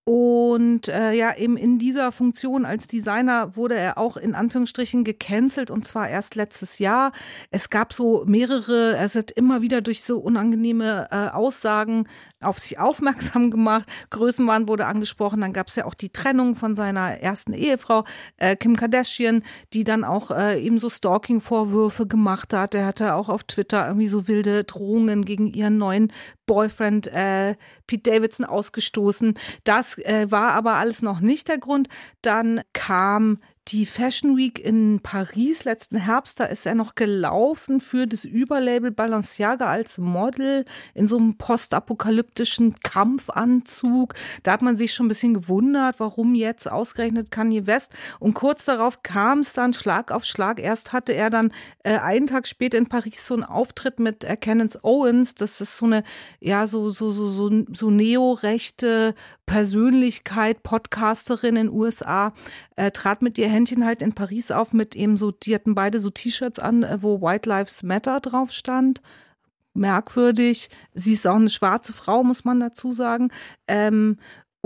Und 0.08 0.88
äh, 0.88 1.12
ja, 1.12 1.36
eben 1.36 1.58
in 1.58 1.80
dieser 1.80 2.14
Funktion 2.14 2.64
als 2.64 2.88
Designer 2.88 3.58
wurde 3.58 3.76
er 3.76 3.98
auch 3.98 4.16
in 4.16 4.36
Anführungsstrichen 4.36 5.04
gecancelt 5.04 5.70
und 5.70 5.84
zwar 5.84 6.08
erst 6.08 6.36
letztes 6.36 6.80
Jahr. 6.80 7.12
Es 7.52 7.70
gab 7.70 7.92
so 7.92 8.24
mehrere, 8.26 8.96
er 8.96 9.10
hat 9.10 9.32
immer 9.32 9.62
wieder 9.62 9.82
durch 9.82 10.04
so 10.04 10.20
unangenehme 10.20 11.10
äh, 11.12 11.28
Aussagen 11.36 12.08
auf 12.40 12.58
sich 12.58 12.80
aufmerksam 12.80 13.52
gemacht. 13.52 13.86
Größenwahn 14.10 14.70
wurde 14.70 14.86
angesprochen. 14.86 15.42
Dann 15.42 15.52
gab 15.52 15.68
es 15.68 15.76
ja 15.76 15.84
auch 15.84 15.94
die 15.94 16.14
Trennung 16.14 16.56
von 16.56 16.78
seiner 16.78 17.20
ersten 17.20 17.52
Ehefrau, 17.52 18.06
äh, 18.38 18.56
Kim 18.56 18.78
Kardashian, 18.78 19.44
die 19.74 19.84
dann 19.84 20.06
auch 20.06 20.32
äh, 20.32 20.58
eben 20.64 20.80
so 20.80 20.90
Stalking-Vorwürfe 20.90 22.08
gemacht 22.08 22.54
hat. 22.54 22.76
Er 22.76 22.86
hatte 22.86 23.14
auch 23.14 23.28
auf 23.28 23.44
Twitter 23.44 23.86
irgendwie 23.86 24.08
so 24.08 24.30
wilde 24.30 24.64
Drohungen 24.64 25.26
gegen 25.26 25.48
ihren 25.48 25.78
neuen 25.78 26.14
Boyfriend 26.48 27.08
äh, 27.08 27.56
Pete 27.86 28.10
Davidson 28.12 28.46
ausgestoßen. 28.48 29.36
Das 29.64 30.00
äh, 30.00 30.26
war 30.32 30.54
aber 30.54 30.74
alles 30.74 31.04
noch 31.04 31.20
nicht 31.20 31.48
der 31.48 31.60
Grund. 31.60 31.90
Dann 32.24 32.62
kam 32.74 33.40
die 33.68 33.86
Fashion 33.86 34.38
Week 34.38 34.60
in 34.60 35.02
Paris 35.04 35.66
letzten 35.66 35.98
Herbst, 35.98 36.40
da 36.40 36.46
ist 36.46 36.66
er 36.66 36.76
noch 36.76 36.96
gelaufen 36.96 37.82
für 37.82 38.08
das 38.08 38.24
Überlabel 38.24 38.92
Balenciaga 38.92 39.66
als 39.66 39.98
Model 39.98 40.64
in 40.94 41.08
so 41.08 41.18
einem 41.18 41.38
postapokalyptischen 41.38 42.80
Kampfanzug. 42.80 44.14
Da 44.44 44.54
hat 44.54 44.62
man 44.62 44.78
sich 44.78 44.94
schon 44.94 45.08
ein 45.08 45.10
bisschen 45.10 45.34
gewundert, 45.34 46.00
warum 46.00 46.34
jetzt 46.34 46.72
ausgerechnet 46.72 47.30
Kanye 47.30 47.68
West. 47.68 47.92
Und 48.20 48.36
kurz 48.36 48.64
darauf 48.66 49.04
kam 49.04 49.40
es 49.40 49.52
dann 49.52 49.74
Schlag 49.74 50.12
auf 50.12 50.24
Schlag. 50.24 50.60
Erst 50.60 50.94
hatte 50.94 51.14
er 51.14 51.30
dann 51.30 51.52
äh, 51.84 51.98
einen 51.98 52.28
Tag 52.28 52.48
später 52.48 52.78
in 52.78 52.88
Paris 52.88 53.28
so 53.28 53.34
einen 53.34 53.44
Auftritt 53.44 54.00
mit 54.00 54.24
äh, 54.24 54.38
Kenneth 54.38 54.84
Owens. 54.84 55.36
Das 55.36 55.60
ist 55.60 55.78
so 55.78 55.86
eine, 55.86 56.04
ja, 56.40 56.68
so, 56.68 56.90
so, 56.90 57.12
so, 57.12 57.28
so, 57.28 57.66
so 57.74 57.90
neorechte 57.90 59.14
Persönlichkeit, 59.46 60.62
Podcasterin 60.62 61.56
in 61.56 61.68
den 61.68 61.76
USA, 61.76 62.34
äh, 62.76 62.92
trat 62.92 63.22
mit 63.22 63.38
ihr 63.38 63.48
Händchen 63.58 63.86
halt 63.86 64.02
in 64.02 64.14
Paris 64.14 64.52
auf 64.52 64.72
mit 64.72 64.96
eben 64.96 65.18
so, 65.18 65.32
die 65.32 65.56
hatten 65.56 65.74
beide 65.74 66.00
so 66.00 66.12
T-Shirts 66.12 66.60
an, 66.60 66.84
äh, 66.84 67.02
wo 67.02 67.22
White 67.22 67.50
Lives 67.50 67.82
Matter 67.84 68.20
drauf 68.20 68.52
stand. 68.52 69.02
Merkwürdig. 69.74 70.70
Sie 70.94 71.14
ist 71.14 71.28
auch 71.28 71.36
eine 71.36 71.50
schwarze 71.50 71.94
Frau, 71.94 72.24
muss 72.24 72.46
man 72.46 72.60
dazu 72.60 72.92
sagen. 72.92 73.30
Ähm, 73.68 74.18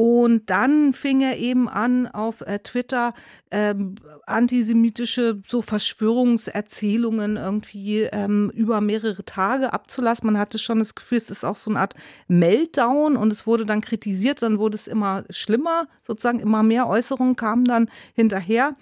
und 0.02 0.50
dann 0.50 0.94
fing 0.94 1.22
er 1.22 1.38
eben 1.38 1.70
an, 1.70 2.08
auf 2.08 2.42
äh, 2.42 2.58
Twitter 2.58 3.14
ähm, 3.52 3.94
antisemitische 4.26 5.40
so 5.46 5.62
Verschwörungserzählungen 5.62 7.38
irgendwie 7.38 8.06
ähm, 8.12 8.50
über 8.56 8.82
mehrere 8.82 9.24
Tage 9.24 9.74
abzulassen. 9.74 10.26
Man 10.26 10.40
hatte 10.40 10.58
schon 10.58 10.80
das 10.80 10.96
Gefühl, 10.96 11.20
es 11.20 11.30
ist 11.30 11.44
auch 11.44 11.56
so 11.56 11.70
eine 11.70 11.82
Art 11.82 11.94
Meltdown 12.28 13.16
und 13.16 13.32
es 13.32 13.46
wurde 13.46 13.64
dann 13.64 13.82
kritisiert, 13.82 14.42
dann 14.42 14.58
wurde 14.58 14.74
es 14.74 14.88
immer 14.88 15.24
schlimmer, 15.30 15.88
sozusagen 16.02 16.40
immer 16.40 16.64
mehr 16.64 16.88
Äußerungen 16.88 17.36
kamen 17.36 17.66
dann 17.66 17.88
hinterher. 18.16 18.76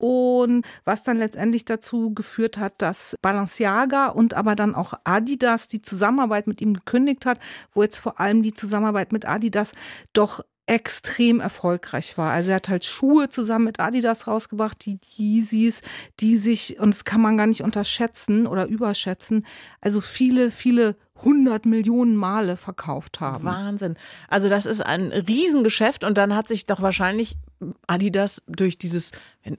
Und 0.00 0.64
was 0.86 1.02
dann 1.02 1.18
letztendlich 1.18 1.66
dazu 1.66 2.14
geführt 2.14 2.56
hat, 2.56 2.80
dass 2.80 3.16
Balenciaga 3.20 4.06
und 4.06 4.32
aber 4.32 4.54
dann 4.54 4.74
auch 4.74 4.94
Adidas 5.04 5.68
die 5.68 5.82
Zusammenarbeit 5.82 6.46
mit 6.46 6.62
ihm 6.62 6.72
gekündigt 6.72 7.26
hat, 7.26 7.38
wo 7.72 7.82
jetzt 7.82 7.98
vor 7.98 8.18
allem 8.18 8.42
die 8.42 8.54
Zusammenarbeit 8.54 9.12
mit 9.12 9.28
Adidas 9.28 9.72
doch 10.14 10.40
extrem 10.70 11.40
erfolgreich 11.40 12.16
war. 12.16 12.30
Also 12.30 12.50
er 12.50 12.56
hat 12.56 12.68
halt 12.68 12.84
Schuhe 12.84 13.28
zusammen 13.28 13.64
mit 13.64 13.80
Adidas 13.80 14.28
rausgebracht, 14.28 14.86
die 14.86 15.00
Yeezys, 15.16 15.82
die 16.20 16.36
sich, 16.36 16.78
und 16.78 16.94
das 16.94 17.04
kann 17.04 17.20
man 17.20 17.36
gar 17.36 17.48
nicht 17.48 17.62
unterschätzen 17.62 18.46
oder 18.46 18.66
überschätzen, 18.66 19.44
also 19.80 20.00
viele, 20.00 20.52
viele 20.52 20.94
100 21.16 21.66
Millionen 21.66 22.14
Male 22.14 22.56
verkauft 22.56 23.18
haben. 23.18 23.44
Wahnsinn. 23.44 23.96
Also 24.28 24.48
das 24.48 24.64
ist 24.64 24.80
ein 24.80 25.10
Riesengeschäft 25.10 26.04
und 26.04 26.16
dann 26.16 26.36
hat 26.36 26.46
sich 26.46 26.66
doch 26.66 26.80
wahrscheinlich 26.80 27.36
Adidas 27.86 28.42
durch 28.46 28.78
dieses, 28.78 29.12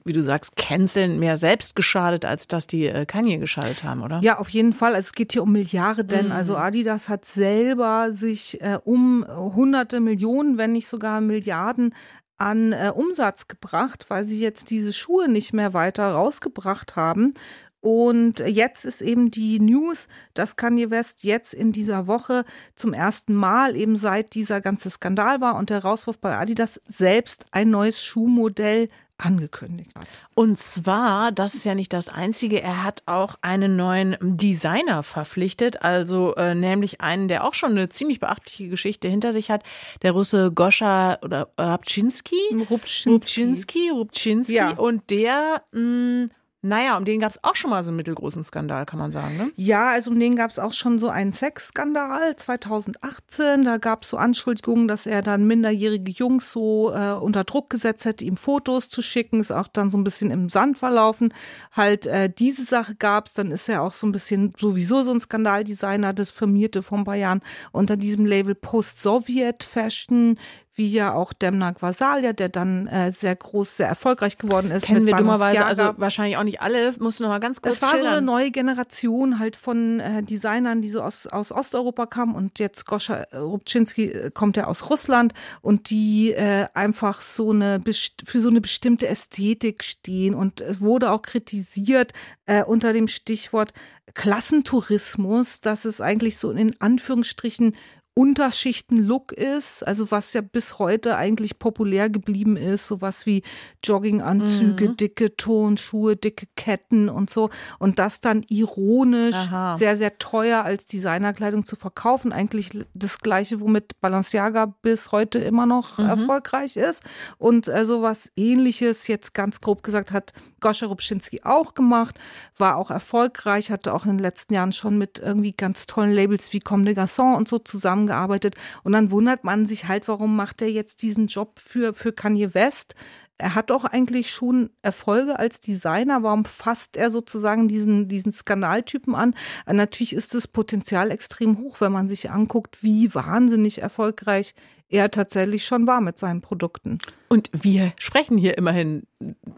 wie 0.04 0.12
du 0.12 0.22
sagst, 0.22 0.56
Canceln 0.56 1.18
mehr 1.18 1.36
selbst 1.36 1.76
geschadet, 1.76 2.24
als 2.24 2.48
dass 2.48 2.66
die 2.66 2.86
äh, 2.86 3.06
Kanye 3.06 3.38
geschadet 3.38 3.84
haben, 3.84 4.02
oder? 4.02 4.20
Ja, 4.22 4.38
auf 4.38 4.48
jeden 4.48 4.72
Fall. 4.72 4.94
Es 4.94 5.12
geht 5.12 5.32
hier 5.32 5.42
um 5.42 5.52
Milliarden. 5.52 6.26
Mhm. 6.26 6.32
Also 6.32 6.56
Adidas 6.56 7.08
hat 7.08 7.24
selber 7.24 8.12
sich 8.12 8.60
äh, 8.60 8.78
um 8.84 9.24
hunderte 9.28 10.00
Millionen, 10.00 10.58
wenn 10.58 10.72
nicht 10.72 10.88
sogar 10.88 11.20
Milliarden 11.20 11.94
an 12.38 12.72
äh, 12.72 12.90
Umsatz 12.94 13.46
gebracht, 13.46 14.06
weil 14.08 14.24
sie 14.24 14.40
jetzt 14.40 14.70
diese 14.70 14.92
Schuhe 14.92 15.28
nicht 15.28 15.52
mehr 15.52 15.74
weiter 15.74 16.10
rausgebracht 16.10 16.96
haben. 16.96 17.34
Und 17.82 18.38
jetzt 18.38 18.84
ist 18.84 19.02
eben 19.02 19.32
die 19.32 19.58
News, 19.58 20.06
dass 20.34 20.54
Kanye 20.54 20.90
West 20.90 21.24
jetzt 21.24 21.52
in 21.52 21.72
dieser 21.72 22.06
Woche 22.06 22.44
zum 22.76 22.94
ersten 22.94 23.34
Mal 23.34 23.74
eben 23.74 23.96
seit 23.96 24.34
dieser 24.34 24.60
ganze 24.60 24.88
Skandal 24.88 25.40
war 25.40 25.56
und 25.56 25.68
der 25.68 25.82
Rauswurf 25.82 26.18
bei 26.18 26.38
Adidas 26.38 26.80
selbst 26.88 27.44
ein 27.50 27.70
neues 27.70 28.02
Schuhmodell 28.02 28.88
angekündigt 29.18 29.90
hat. 29.98 30.06
Und 30.34 30.60
zwar, 30.60 31.32
das 31.32 31.54
ist 31.54 31.64
ja 31.64 31.74
nicht 31.74 31.92
das 31.92 32.08
Einzige, 32.08 32.62
er 32.62 32.84
hat 32.84 33.02
auch 33.06 33.34
einen 33.42 33.74
neuen 33.74 34.16
Designer 34.20 35.02
verpflichtet, 35.02 35.82
also 35.82 36.36
äh, 36.36 36.54
nämlich 36.54 37.00
einen, 37.00 37.26
der 37.26 37.44
auch 37.44 37.54
schon 37.54 37.72
eine 37.72 37.88
ziemlich 37.88 38.20
beachtliche 38.20 38.68
Geschichte 38.68 39.08
hinter 39.08 39.32
sich 39.32 39.50
hat, 39.50 39.64
der 40.02 40.12
Russe 40.12 40.52
Goscha 40.52 41.18
oder 41.22 41.48
Rabczynski. 41.58 42.36
Rubczynski. 42.70 43.10
Rubczynski, 43.10 43.90
Rubczynski. 43.90 44.54
Ja. 44.54 44.70
Und 44.70 45.10
der 45.10 45.62
mh, 45.72 45.80
mm, 45.80 46.30
naja, 46.64 46.96
um 46.96 47.04
den 47.04 47.18
gab 47.18 47.32
es 47.32 47.42
auch 47.42 47.56
schon 47.56 47.70
mal 47.70 47.82
so 47.82 47.90
einen 47.90 47.96
mittelgroßen 47.96 48.44
Skandal, 48.44 48.86
kann 48.86 49.00
man 49.00 49.10
sagen, 49.10 49.36
ne? 49.36 49.50
Ja, 49.56 49.90
also 49.90 50.12
um 50.12 50.20
den 50.20 50.36
gab 50.36 50.48
es 50.48 50.60
auch 50.60 50.72
schon 50.72 51.00
so 51.00 51.08
einen 51.08 51.32
Sexskandal 51.32 52.36
2018. 52.36 53.64
Da 53.64 53.78
gab 53.78 54.04
es 54.04 54.10
so 54.10 54.16
Anschuldigungen, 54.16 54.86
dass 54.86 55.06
er 55.06 55.22
dann 55.22 55.48
minderjährige 55.48 56.12
Jungs 56.12 56.52
so 56.52 56.92
äh, 56.94 57.14
unter 57.14 57.42
Druck 57.42 57.68
gesetzt 57.68 58.04
hätte, 58.04 58.24
ihm 58.24 58.36
Fotos 58.36 58.88
zu 58.88 59.02
schicken. 59.02 59.40
Ist 59.40 59.50
auch 59.50 59.66
dann 59.66 59.90
so 59.90 59.98
ein 59.98 60.04
bisschen 60.04 60.30
im 60.30 60.48
Sand 60.50 60.78
verlaufen. 60.78 61.34
Halt 61.72 62.06
äh, 62.06 62.30
diese 62.32 62.64
Sache 62.64 62.94
gab 62.94 63.26
es. 63.26 63.34
Dann 63.34 63.50
ist 63.50 63.68
er 63.68 63.82
auch 63.82 63.92
so 63.92 64.06
ein 64.06 64.12
bisschen 64.12 64.52
sowieso 64.56 65.02
so 65.02 65.10
ein 65.10 65.20
Skandaldesigner, 65.20 66.12
das 66.12 66.30
firmierte 66.30 66.84
vor 66.84 66.98
ein 66.98 67.04
paar 67.04 67.16
Jahren 67.16 67.40
unter 67.72 67.96
diesem 67.96 68.24
Label 68.24 68.54
Post-Soviet 68.54 69.64
Fashion 69.64 70.38
wie 70.74 70.86
ja 70.86 71.12
auch 71.12 71.34
Demna 71.34 71.72
Gvasalia, 71.72 72.32
der 72.32 72.48
dann 72.48 72.86
äh, 72.86 73.12
sehr 73.12 73.36
groß, 73.36 73.76
sehr 73.76 73.88
erfolgreich 73.88 74.38
geworden 74.38 74.70
ist. 74.70 74.86
Kennen 74.86 75.06
wir 75.06 75.16
dummerweise, 75.16 75.66
also 75.66 75.92
wahrscheinlich 75.98 76.38
auch 76.38 76.44
nicht 76.44 76.62
alle, 76.62 76.94
musst 76.98 77.20
du 77.20 77.24
noch 77.24 77.30
mal 77.30 77.40
ganz 77.40 77.60
kurz 77.60 77.76
Es 77.76 77.82
war 77.82 77.90
schildern. 77.90 78.08
so 78.08 78.16
eine 78.16 78.26
neue 78.26 78.50
Generation 78.50 79.38
halt 79.38 79.56
von 79.56 80.00
äh, 80.00 80.22
Designern, 80.22 80.80
die 80.80 80.88
so 80.88 81.02
aus, 81.02 81.26
aus 81.26 81.52
Osteuropa 81.52 82.06
kamen 82.06 82.34
und 82.34 82.58
jetzt 82.58 82.86
Goscha 82.86 83.26
Rubczynski 83.34 84.04
äh, 84.06 84.30
kommt 84.30 84.56
ja 84.56 84.66
aus 84.66 84.88
Russland 84.88 85.34
und 85.60 85.90
die 85.90 86.32
äh, 86.32 86.66
einfach 86.72 87.20
so 87.20 87.50
eine, 87.50 87.80
für 88.24 88.40
so 88.40 88.48
eine 88.48 88.62
bestimmte 88.62 89.08
Ästhetik 89.08 89.84
stehen 89.84 90.34
und 90.34 90.62
es 90.62 90.80
wurde 90.80 91.10
auch 91.10 91.20
kritisiert 91.20 92.14
äh, 92.46 92.64
unter 92.64 92.94
dem 92.94 93.08
Stichwort 93.08 93.74
Klassentourismus, 94.14 95.60
dass 95.60 95.84
es 95.84 96.00
eigentlich 96.00 96.38
so 96.38 96.50
in 96.50 96.80
Anführungsstrichen 96.80 97.74
Unterschichten-Look 98.14 99.32
ist, 99.32 99.86
also 99.86 100.10
was 100.10 100.34
ja 100.34 100.42
bis 100.42 100.78
heute 100.78 101.16
eigentlich 101.16 101.58
populär 101.58 102.10
geblieben 102.10 102.58
ist, 102.58 102.86
sowas 102.86 103.24
wie 103.24 103.42
Jogginganzüge, 103.82 104.90
mhm. 104.90 104.96
dicke 104.98 105.36
Turnschuhe, 105.36 106.16
dicke 106.16 106.46
Ketten 106.54 107.08
und 107.08 107.30
so 107.30 107.48
und 107.78 107.98
das 107.98 108.20
dann 108.20 108.44
ironisch 108.48 109.34
Aha. 109.34 109.76
sehr, 109.76 109.96
sehr 109.96 110.18
teuer 110.18 110.62
als 110.62 110.84
Designerkleidung 110.84 111.64
zu 111.64 111.74
verkaufen. 111.74 112.32
Eigentlich 112.32 112.70
das 112.92 113.18
gleiche, 113.18 113.60
womit 113.60 113.98
Balenciaga 114.02 114.66
bis 114.82 115.10
heute 115.12 115.38
immer 115.38 115.64
noch 115.64 115.96
mhm. 115.96 116.04
erfolgreich 116.04 116.76
ist 116.76 117.02
und 117.38 117.68
äh, 117.68 117.86
sowas 117.86 118.30
ähnliches, 118.36 119.06
jetzt 119.06 119.32
ganz 119.32 119.62
grob 119.62 119.82
gesagt, 119.82 120.12
hat 120.12 120.32
Goscha 120.62 120.86
Rubczynski 120.86 121.42
auch 121.44 121.74
gemacht, 121.74 122.18
war 122.56 122.76
auch 122.76 122.90
erfolgreich, 122.90 123.70
hatte 123.70 123.92
auch 123.92 124.06
in 124.06 124.12
den 124.12 124.18
letzten 124.20 124.54
Jahren 124.54 124.72
schon 124.72 124.96
mit 124.96 125.18
irgendwie 125.18 125.52
ganz 125.52 125.86
tollen 125.86 126.12
Labels 126.12 126.54
wie 126.54 126.60
Comme 126.60 126.84
des 126.84 126.96
Garçons 126.96 127.36
und 127.36 127.48
so 127.48 127.58
zusammengearbeitet. 127.58 128.54
Und 128.82 128.92
dann 128.92 129.10
wundert 129.10 129.44
man 129.44 129.66
sich 129.66 129.88
halt, 129.88 130.08
warum 130.08 130.34
macht 130.34 130.62
er 130.62 130.70
jetzt 130.70 131.02
diesen 131.02 131.26
Job 131.26 131.58
für, 131.58 131.92
für 131.92 132.12
Kanye 132.12 132.54
West? 132.54 132.94
Er 133.38 133.56
hat 133.56 133.70
doch 133.70 133.84
eigentlich 133.84 134.30
schon 134.30 134.70
Erfolge 134.82 135.36
als 135.36 135.58
Designer. 135.58 136.22
Warum 136.22 136.44
fasst 136.44 136.96
er 136.96 137.10
sozusagen 137.10 137.66
diesen, 137.66 138.06
diesen 138.06 138.30
Skandaltypen 138.30 139.16
an? 139.16 139.34
Natürlich 139.66 140.14
ist 140.14 140.34
das 140.34 140.46
Potenzial 140.46 141.10
extrem 141.10 141.58
hoch, 141.58 141.80
wenn 141.80 141.90
man 141.90 142.08
sich 142.08 142.30
anguckt, 142.30 142.84
wie 142.84 143.12
wahnsinnig 143.12 143.82
erfolgreich 143.82 144.54
er 144.92 145.10
tatsächlich 145.10 145.64
schon 145.64 145.86
war 145.86 146.00
mit 146.00 146.18
seinen 146.18 146.42
Produkten. 146.42 146.98
Und 147.28 147.50
wir 147.52 147.94
sprechen 147.98 148.36
hier 148.36 148.58
immerhin 148.58 149.04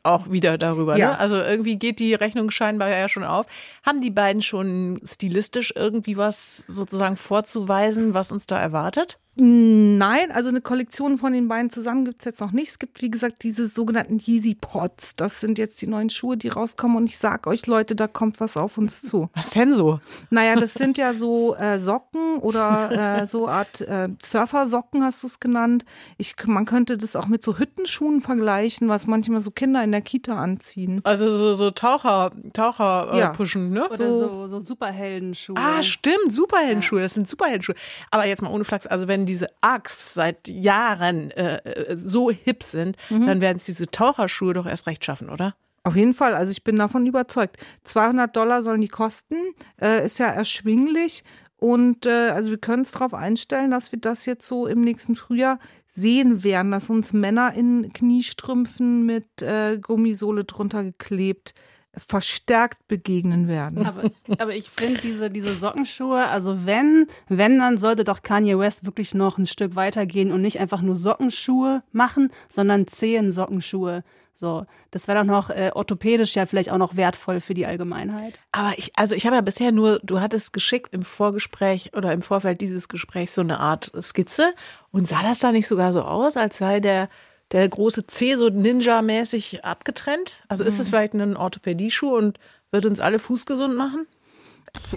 auch 0.05 0.31
wieder 0.31 0.59
darüber. 0.59 0.97
Ja. 0.97 1.11
Ne? 1.11 1.19
Also 1.19 1.37
irgendwie 1.37 1.76
geht 1.76 1.99
die 1.99 2.14
Rechnung 2.14 2.50
scheinbar 2.50 2.88
ja 2.88 3.09
schon 3.09 3.25
auf. 3.25 3.47
Haben 3.85 4.00
die 4.00 4.12
beiden 4.12 4.43
schon 4.43 5.00
stilistisch 5.05 5.73
irgendwie 5.75 6.17
was 6.17 6.59
sozusagen 6.69 7.17
vorzuweisen, 7.17 8.14
was 8.14 8.31
uns 8.31 8.47
da 8.47 8.61
erwartet? 8.61 9.19
Nein, 9.37 10.31
also 10.31 10.50
eine 10.50 10.61
Kollektion 10.61 11.19
von 11.19 11.33
den 11.33 11.49
beiden 11.49 11.69
zusammen 11.69 12.05
gibt 12.05 12.21
es 12.21 12.25
jetzt 12.25 12.41
noch 12.41 12.53
nicht. 12.53 12.69
Es 12.69 12.79
gibt, 12.79 13.03
wie 13.03 13.11
gesagt, 13.11 13.43
diese 13.43 13.67
sogenannten 13.67 14.21
Yeezy 14.25 14.55
Pods. 14.55 15.17
Das 15.17 15.41
sind 15.41 15.59
jetzt 15.59 15.83
die 15.83 15.88
neuen 15.88 16.09
Schuhe, 16.09 16.37
die 16.37 16.47
rauskommen. 16.47 16.97
Und 16.97 17.07
ich 17.11 17.19
sag 17.19 17.49
euch, 17.49 17.67
Leute, 17.67 17.97
da 17.97 18.07
kommt 18.07 18.38
was 18.38 18.57
auf 18.57 18.79
uns 18.79 19.03
zu. 19.03 19.29
Was 19.35 19.50
denn 19.50 19.75
so? 19.75 19.99
Naja, 20.31 20.55
das 20.55 20.75
sind 20.75 20.99
ja 20.99 21.14
so 21.14 21.57
äh, 21.57 21.81
Socken 21.81 22.38
oder 22.38 23.23
äh, 23.23 23.26
so 23.26 23.49
Art 23.49 23.81
äh, 23.81 24.11
Surfersocken, 24.25 25.03
hast 25.03 25.21
du 25.24 25.24
es 25.25 25.40
genannt. 25.40 25.85
Ich, 26.19 26.35
man 26.47 26.66
könnte 26.66 26.97
das 26.97 27.16
auch 27.16 27.26
mit 27.26 27.43
so 27.43 27.59
Hüttenschuhen 27.59 28.21
vergleichen, 28.21 28.88
was 28.88 29.07
manchmal 29.07 29.40
so 29.40 29.50
Kinder 29.50 29.83
in 29.83 29.93
der 29.93 30.02
Kita 30.02 30.37
anziehen. 30.37 31.00
Also 31.04 31.28
so, 31.28 31.52
so 31.54 31.71
Taucher, 31.71 32.31
Taucher 32.52 33.11
äh, 33.12 33.19
ja. 33.19 33.31
pushen, 33.31 33.71
ne? 33.71 33.88
Oder 33.88 34.12
so, 34.12 34.28
so, 34.28 34.49
so 34.49 34.61
Superheldenschuhe. 34.61 35.57
Ah, 35.59 35.83
stimmt, 35.83 36.31
Superheldenschuhe, 36.31 37.00
ja. 37.00 37.04
das 37.04 37.14
sind 37.14 37.28
Superheldenschuhe. 37.28 37.75
Aber 38.11 38.26
jetzt 38.26 38.43
mal 38.43 38.50
ohne 38.50 38.64
Flachs, 38.64 38.87
also 38.87 39.09
wenn 39.09 39.26
diese 39.26 39.49
Uggs 39.64 40.14
seit 40.14 40.49
Jahren 40.49 41.31
äh, 41.33 41.57
äh 41.57 41.97
so 41.97 42.31
hip 42.31 42.62
sind, 42.62 42.97
mhm. 43.11 43.26
dann 43.26 43.40
werden 43.40 43.57
es 43.57 43.64
diese 43.64 43.87
Taucherschuhe 43.87 44.52
doch 44.52 44.66
erst 44.66 44.87
recht 44.87 45.04
schaffen, 45.04 45.28
oder? 45.28 45.54
Auf 45.87 45.97
jeden 45.97 46.14
Fall, 46.14 46.35
also 46.35 46.50
ich 46.50 46.64
bin 46.64 46.76
davon 46.76 47.07
überzeugt. 47.07 47.59
200 47.85 48.35
Dollar 48.35 48.62
sollen 48.62 48.81
die 48.81 48.88
kosten, 48.88 49.37
äh, 49.81 50.02
ist 50.07 50.19
ja 50.19 50.28
erschwinglich. 50.28 51.25
Und 51.64 52.04
äh, 52.04 52.28
also 52.28 52.50
wir 52.50 52.59
können 52.59 52.83
es 52.83 52.90
darauf 52.90 53.14
einstellen, 53.14 53.71
dass 53.71 53.90
wir 53.90 53.99
das 53.99 54.26
jetzt 54.26 54.47
so 54.47 54.66
im 54.66 54.83
nächsten 54.83 55.14
Frühjahr 55.14 55.59
sehen 55.87 56.44
werden, 56.44 56.71
dass 56.71 56.90
uns 56.90 57.14
Männer 57.14 57.54
in 57.54 57.90
Kniestrümpfen 57.90 59.06
mit 59.06 59.40
äh, 59.40 59.78
Gummisohle 59.78 60.44
drunter 60.44 60.85
geklebt 60.85 61.54
verstärkt 61.97 62.87
begegnen 62.87 63.49
werden. 63.49 63.87
Aber, 63.87 64.11
aber 64.38 64.54
ich 64.54 64.68
finde 64.68 65.00
diese, 65.00 65.30
diese 65.30 65.54
Sockenschuhe, 65.54 66.28
also 66.28 66.66
wenn, 66.66 67.06
wenn, 67.28 67.59
dann 67.59 67.78
sollte 67.78 68.04
doch 68.04 68.21
Kanye 68.21 68.59
West 68.59 68.85
wirklich 68.85 69.14
noch 69.14 69.38
ein 69.38 69.47
Stück 69.47 69.75
weitergehen 69.75 70.33
und 70.33 70.42
nicht 70.42 70.61
einfach 70.61 70.83
nur 70.83 70.97
Sockenschuhe 70.97 71.83
machen, 71.92 72.30
sondern 72.50 72.87
zehn 72.88 73.33
Sockenschuhe. 73.33 74.04
So, 74.35 74.64
das 74.91 75.07
wäre 75.07 75.19
doch 75.19 75.25
noch 75.25 75.50
äh, 75.50 75.71
orthopädisch 75.73 76.35
ja 76.35 76.45
vielleicht 76.45 76.71
auch 76.71 76.79
noch 76.79 76.97
wertvoll 76.97 77.41
für 77.41 77.55
die 77.55 77.67
Allgemeinheit. 77.67 78.35
Aber 78.50 78.76
ich, 78.76 78.93
also 78.97 79.14
ich 79.14 79.26
habe 79.26 79.37
ja 79.37 79.43
bisher 79.43 79.71
nur, 79.71 80.00
du 80.03 80.21
hattest 80.21 80.53
geschickt 80.53 80.93
im 80.93 81.03
Vorgespräch 81.03 81.93
oder 81.97 82.12
im 82.12 82.21
Vorfeld 82.21 82.61
dieses 82.61 82.88
Gesprächs 82.88 83.35
so 83.35 83.43
eine 83.43 83.61
Art 83.61 83.93
Skizze 84.00 84.53
und 84.91 85.07
sah 85.07 85.23
das 85.23 85.38
da 85.38 85.53
nicht 85.53 85.69
sogar 85.69 85.93
so 85.93 86.03
aus, 86.03 86.37
als 86.37 86.59
sei 86.59 86.81
der 86.81 87.09
der 87.53 87.69
große 87.69 88.07
C 88.07 88.35
so 88.35 88.49
Ninja-mäßig 88.49 89.64
abgetrennt? 89.64 90.45
Also 90.49 90.64
ist 90.64 90.81
es 90.81 90.87
mhm. 90.87 90.91
vielleicht 90.91 91.14
ein 91.14 91.37
Orthopädieschuh 91.37 92.17
und 92.17 92.38
wird 92.71 92.87
uns 92.87 93.00
alle 93.00 93.19
fußgesund 93.19 93.76
machen? 93.76 94.07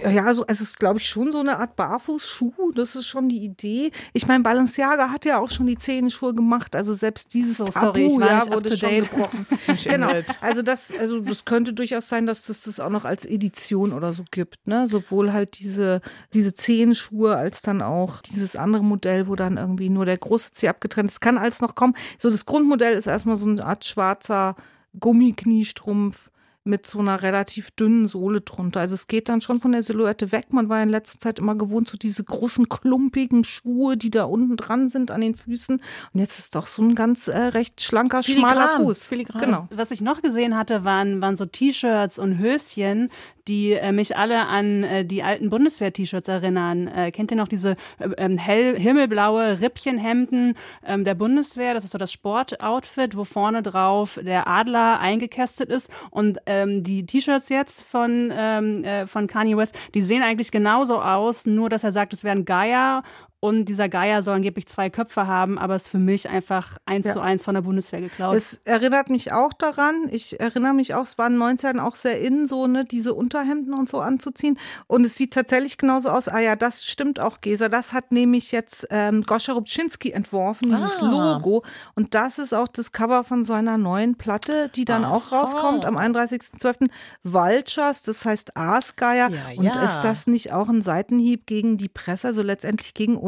Ja, 0.02 0.24
also 0.24 0.44
es 0.46 0.60
ist, 0.60 0.78
glaube 0.78 0.98
ich, 0.98 1.08
schon 1.08 1.32
so 1.32 1.38
eine 1.38 1.58
Art 1.58 1.76
Barfußschuh. 1.76 2.72
Das 2.74 2.96
ist 2.96 3.06
schon 3.06 3.28
die 3.28 3.44
Idee. 3.44 3.90
Ich 4.12 4.26
meine, 4.26 4.42
Balenciaga 4.42 5.10
hat 5.10 5.24
ja 5.24 5.38
auch 5.38 5.50
schon 5.50 5.66
die 5.66 5.78
Zehenschuhe 5.78 6.34
gemacht. 6.34 6.74
Also 6.76 6.94
selbst 6.94 7.32
dieses 7.34 7.58
so, 7.58 7.64
Tabu 7.64 8.08
sorry, 8.08 8.26
ja, 8.26 8.46
wurde 8.52 8.76
schon 8.76 9.00
gebrochen. 9.00 9.46
genau. 9.84 10.10
Also 10.40 10.62
das, 10.62 10.92
also 10.98 11.20
das 11.20 11.44
könnte 11.44 11.72
durchaus 11.72 12.08
sein, 12.08 12.26
dass 12.26 12.44
das 12.44 12.62
das 12.62 12.80
auch 12.80 12.90
noch 12.90 13.04
als 13.04 13.24
Edition 13.24 13.92
oder 13.92 14.12
so 14.12 14.24
gibt. 14.30 14.66
Ne? 14.66 14.88
Sowohl 14.88 15.32
halt 15.32 15.58
diese, 15.58 16.00
diese 16.32 16.54
Zehenschuhe 16.54 17.36
als 17.36 17.62
dann 17.62 17.82
auch 17.82 18.20
dieses 18.20 18.56
andere 18.56 18.84
Modell, 18.84 19.28
wo 19.28 19.36
dann 19.36 19.56
irgendwie 19.56 19.90
nur 19.90 20.06
der 20.06 20.18
große 20.18 20.52
Zeh 20.52 20.68
abgetrennt 20.68 21.08
ist. 21.08 21.14
Es 21.14 21.20
kann 21.20 21.38
alles 21.38 21.60
noch 21.60 21.74
kommen. 21.74 21.94
So 22.18 22.30
das 22.30 22.46
Grundmodell 22.46 22.96
ist 22.96 23.06
erstmal 23.06 23.36
so 23.36 23.46
eine 23.46 23.64
Art 23.64 23.84
schwarzer 23.84 24.56
Gummikniestrumpf 24.98 26.30
mit 26.68 26.86
so 26.86 26.98
einer 27.00 27.22
relativ 27.22 27.70
dünnen 27.72 28.06
Sohle 28.06 28.42
drunter. 28.42 28.80
Also 28.80 28.94
es 28.94 29.06
geht 29.08 29.28
dann 29.28 29.40
schon 29.40 29.58
von 29.58 29.72
der 29.72 29.82
Silhouette 29.82 30.30
weg. 30.30 30.52
Man 30.52 30.68
war 30.68 30.82
in 30.82 30.88
letzter 30.88 31.18
Zeit 31.18 31.38
immer 31.38 31.56
gewohnt, 31.56 31.88
so 31.88 31.96
diese 31.96 32.22
großen, 32.22 32.68
klumpigen 32.68 33.42
Schuhe, 33.42 33.96
die 33.96 34.10
da 34.10 34.24
unten 34.24 34.56
dran 34.56 34.88
sind 34.88 35.10
an 35.10 35.20
den 35.20 35.34
Füßen. 35.34 35.80
Und 36.12 36.20
jetzt 36.20 36.38
ist 36.38 36.54
doch 36.54 36.66
so 36.66 36.82
ein 36.82 36.94
ganz 36.94 37.28
äh, 37.28 37.36
recht 37.38 37.80
schlanker, 37.80 38.22
Filigran. 38.22 38.52
schmaler 38.52 38.76
Fuß. 38.76 39.08
Filigran. 39.08 39.40
Genau. 39.40 39.68
Was 39.70 39.90
ich 39.90 40.00
noch 40.00 40.22
gesehen 40.22 40.56
hatte, 40.56 40.84
waren, 40.84 41.22
waren 41.22 41.36
so 41.36 41.46
T-Shirts 41.46 42.18
und 42.18 42.38
Höschen, 42.38 43.10
die 43.48 43.72
äh, 43.72 43.92
mich 43.92 44.16
alle 44.16 44.46
an 44.46 44.84
äh, 44.84 45.04
die 45.04 45.22
alten 45.22 45.48
Bundeswehr-T-Shirts 45.48 46.28
erinnern. 46.28 46.86
Äh, 46.86 47.10
kennt 47.10 47.30
ihr 47.30 47.36
noch 47.36 47.48
diese 47.48 47.76
äh, 47.98 48.10
ähm, 48.18 48.36
hell, 48.36 48.78
himmelblaue 48.78 49.60
Rippchenhemden 49.60 50.54
ähm, 50.86 51.04
der 51.04 51.14
Bundeswehr? 51.14 51.74
Das 51.74 51.84
ist 51.84 51.92
so 51.92 51.98
das 51.98 52.12
Sportoutfit, 52.12 53.16
wo 53.16 53.24
vorne 53.24 53.62
drauf 53.62 54.20
der 54.22 54.46
Adler 54.46 55.00
eingekästet 55.00 55.70
ist. 55.70 55.90
Und 56.10 56.38
ähm, 56.62 56.82
die 56.82 57.06
T-Shirts 57.06 57.48
jetzt 57.48 57.82
von, 57.82 58.32
ähm, 58.36 58.84
äh, 58.84 59.06
von 59.06 59.26
Kanye 59.26 59.56
West, 59.56 59.78
die 59.94 60.02
sehen 60.02 60.22
eigentlich 60.22 60.50
genauso 60.50 61.00
aus, 61.00 61.46
nur 61.46 61.68
dass 61.68 61.84
er 61.84 61.92
sagt, 61.92 62.12
es 62.12 62.24
wären 62.24 62.44
Geier 62.44 63.02
und 63.40 63.66
dieser 63.66 63.88
Geier 63.88 64.24
soll 64.24 64.34
angeblich 64.34 64.66
zwei 64.66 64.90
Köpfe 64.90 65.28
haben, 65.28 65.58
aber 65.58 65.76
ist 65.76 65.88
für 65.88 65.98
mich 65.98 66.28
einfach 66.28 66.76
eins 66.86 67.06
ja. 67.06 67.12
zu 67.12 67.20
eins 67.20 67.44
von 67.44 67.54
der 67.54 67.62
Bundeswehr 67.62 68.00
geklaut. 68.00 68.34
Es 68.34 68.60
erinnert 68.64 69.10
mich 69.10 69.32
auch 69.32 69.52
daran. 69.52 70.08
Ich 70.10 70.40
erinnere 70.40 70.74
mich 70.74 70.94
auch, 70.94 71.04
es 71.04 71.18
waren 71.18 71.38
19 71.38 71.78
auch 71.78 71.94
sehr 71.94 72.20
in, 72.20 72.48
so 72.48 72.66
ne, 72.66 72.84
diese 72.84 73.14
Unterhemden 73.14 73.74
und 73.74 73.88
so 73.88 74.00
anzuziehen. 74.00 74.58
Und 74.88 75.06
es 75.06 75.14
sieht 75.14 75.34
tatsächlich 75.34 75.78
genauso 75.78 76.08
aus. 76.08 76.26
Ah 76.26 76.40
ja, 76.40 76.56
das 76.56 76.84
stimmt 76.84 77.20
auch, 77.20 77.40
Gesa. 77.40 77.68
Das 77.68 77.92
hat 77.92 78.10
nämlich 78.10 78.50
jetzt 78.50 78.88
ähm, 78.90 79.22
Goscha 79.22 79.52
Rubczynski 79.52 80.10
entworfen, 80.10 80.70
dieses 80.70 81.00
ah. 81.00 81.06
Logo. 81.06 81.62
Und 81.94 82.16
das 82.16 82.40
ist 82.40 82.52
auch 82.52 82.66
das 82.66 82.90
Cover 82.90 83.22
von 83.22 83.44
seiner 83.44 83.78
neuen 83.78 84.16
Platte, 84.16 84.68
die 84.74 84.84
dann 84.84 85.04
Aha. 85.04 85.14
auch 85.14 85.30
rauskommt 85.30 85.84
am 85.84 85.96
31.12. 85.96 86.88
Vultures, 87.22 88.02
das 88.02 88.24
heißt 88.24 88.56
Aasgeier. 88.56 89.30
Ja, 89.30 89.38
und 89.56 89.64
ja. 89.64 89.80
ist 89.80 90.00
das 90.00 90.26
nicht 90.26 90.52
auch 90.52 90.68
ein 90.68 90.82
Seitenhieb 90.82 91.46
gegen 91.46 91.78
die 91.78 91.88
Presse, 91.88 92.26
also 92.26 92.42
letztendlich 92.42 92.94
gegen 92.94 93.16
uns? 93.16 93.27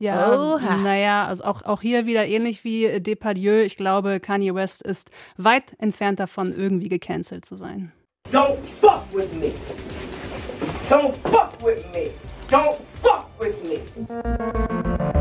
Ja, 0.00 0.32
Oha. 0.32 0.76
naja, 0.76 1.26
also 1.26 1.44
auch, 1.44 1.62
auch 1.62 1.80
hier 1.80 2.06
wieder 2.06 2.26
ähnlich 2.26 2.62
wie 2.62 3.00
Depardieu. 3.00 3.62
Ich 3.62 3.76
glaube, 3.76 4.20
Kanye 4.20 4.54
West 4.54 4.82
ist 4.82 5.10
weit 5.36 5.74
entfernt 5.78 6.20
davon, 6.20 6.54
irgendwie 6.54 6.88
gecancelt 6.88 7.44
zu 7.44 7.56
sein. 7.56 7.92
Don't 8.32 8.58
fuck 8.80 9.02
with 9.12 9.32
me. 9.34 9.50
Don't 10.88 11.14
fuck 11.24 11.52
with 11.64 11.88
me. 11.92 12.10
Don't 12.48 12.76
fuck 13.02 13.26
with 13.40 13.56
me. 13.64 15.17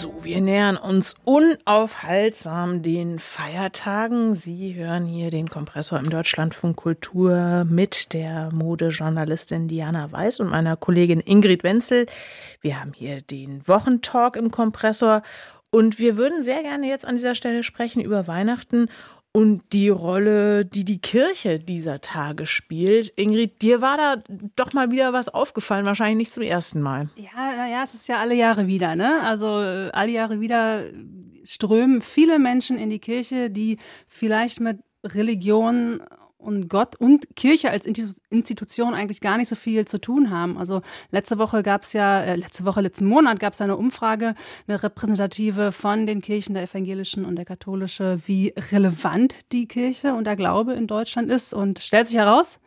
So, 0.00 0.14
wir 0.22 0.40
nähern 0.40 0.76
uns 0.76 1.16
unaufhaltsam 1.24 2.82
den 2.82 3.18
Feiertagen. 3.18 4.32
Sie 4.32 4.76
hören 4.76 5.06
hier 5.06 5.30
den 5.30 5.48
Kompressor 5.48 5.98
im 5.98 6.08
Deutschlandfunk 6.08 6.76
Kultur 6.76 7.66
mit 7.68 8.12
der 8.12 8.50
Modejournalistin 8.52 9.66
Diana 9.66 10.12
Weiß 10.12 10.38
und 10.38 10.50
meiner 10.50 10.76
Kollegin 10.76 11.18
Ingrid 11.18 11.64
Wenzel. 11.64 12.06
Wir 12.60 12.78
haben 12.78 12.92
hier 12.92 13.22
den 13.22 13.66
Wochentalk 13.66 14.36
im 14.36 14.52
Kompressor 14.52 15.22
und 15.70 15.98
wir 15.98 16.16
würden 16.16 16.44
sehr 16.44 16.62
gerne 16.62 16.86
jetzt 16.86 17.04
an 17.04 17.16
dieser 17.16 17.34
Stelle 17.34 17.64
sprechen 17.64 18.00
über 18.00 18.28
Weihnachten 18.28 18.88
und 19.38 19.72
die 19.72 19.88
Rolle, 19.88 20.64
die 20.64 20.84
die 20.84 21.00
Kirche 21.00 21.60
dieser 21.60 22.00
Tage 22.00 22.44
spielt. 22.44 23.12
Ingrid, 23.14 23.62
dir 23.62 23.80
war 23.80 23.96
da 23.96 24.16
doch 24.56 24.72
mal 24.72 24.90
wieder 24.90 25.12
was 25.12 25.28
aufgefallen, 25.28 25.86
wahrscheinlich 25.86 26.16
nicht 26.16 26.32
zum 26.32 26.42
ersten 26.42 26.80
Mal. 26.80 27.08
Ja, 27.14 27.54
naja, 27.56 27.82
es 27.84 27.94
ist 27.94 28.08
ja 28.08 28.18
alle 28.18 28.34
Jahre 28.34 28.66
wieder, 28.66 28.96
ne? 28.96 29.22
Also 29.22 29.46
alle 29.46 30.10
Jahre 30.10 30.40
wieder 30.40 30.82
strömen 31.44 32.02
viele 32.02 32.40
Menschen 32.40 32.78
in 32.78 32.90
die 32.90 32.98
Kirche, 32.98 33.48
die 33.48 33.78
vielleicht 34.08 34.58
mit 34.58 34.80
Religion 35.04 36.02
und 36.38 36.68
Gott 36.68 36.96
und 36.96 37.34
Kirche 37.36 37.70
als 37.70 37.84
Institution 37.84 38.94
eigentlich 38.94 39.20
gar 39.20 39.36
nicht 39.36 39.48
so 39.48 39.56
viel 39.56 39.84
zu 39.86 40.00
tun 40.00 40.30
haben. 40.30 40.56
Also 40.56 40.82
letzte 41.10 41.38
Woche 41.38 41.62
gab 41.62 41.82
es 41.82 41.92
ja, 41.92 42.20
äh, 42.20 42.36
letzte 42.36 42.64
Woche, 42.64 42.80
letzten 42.80 43.06
Monat 43.06 43.40
gab 43.40 43.52
es 43.52 43.60
eine 43.60 43.76
Umfrage, 43.76 44.34
eine 44.66 44.82
repräsentative 44.82 45.72
von 45.72 46.06
den 46.06 46.20
Kirchen 46.20 46.54
der 46.54 46.62
evangelischen 46.62 47.24
und 47.24 47.36
der 47.36 47.44
katholische, 47.44 48.20
wie 48.26 48.54
relevant 48.72 49.34
die 49.52 49.66
Kirche 49.66 50.14
und 50.14 50.24
der 50.24 50.36
Glaube 50.36 50.74
in 50.74 50.86
Deutschland 50.86 51.30
ist. 51.30 51.52
Und 51.52 51.80
stellt 51.80 52.06
sich 52.06 52.16
heraus, 52.16 52.60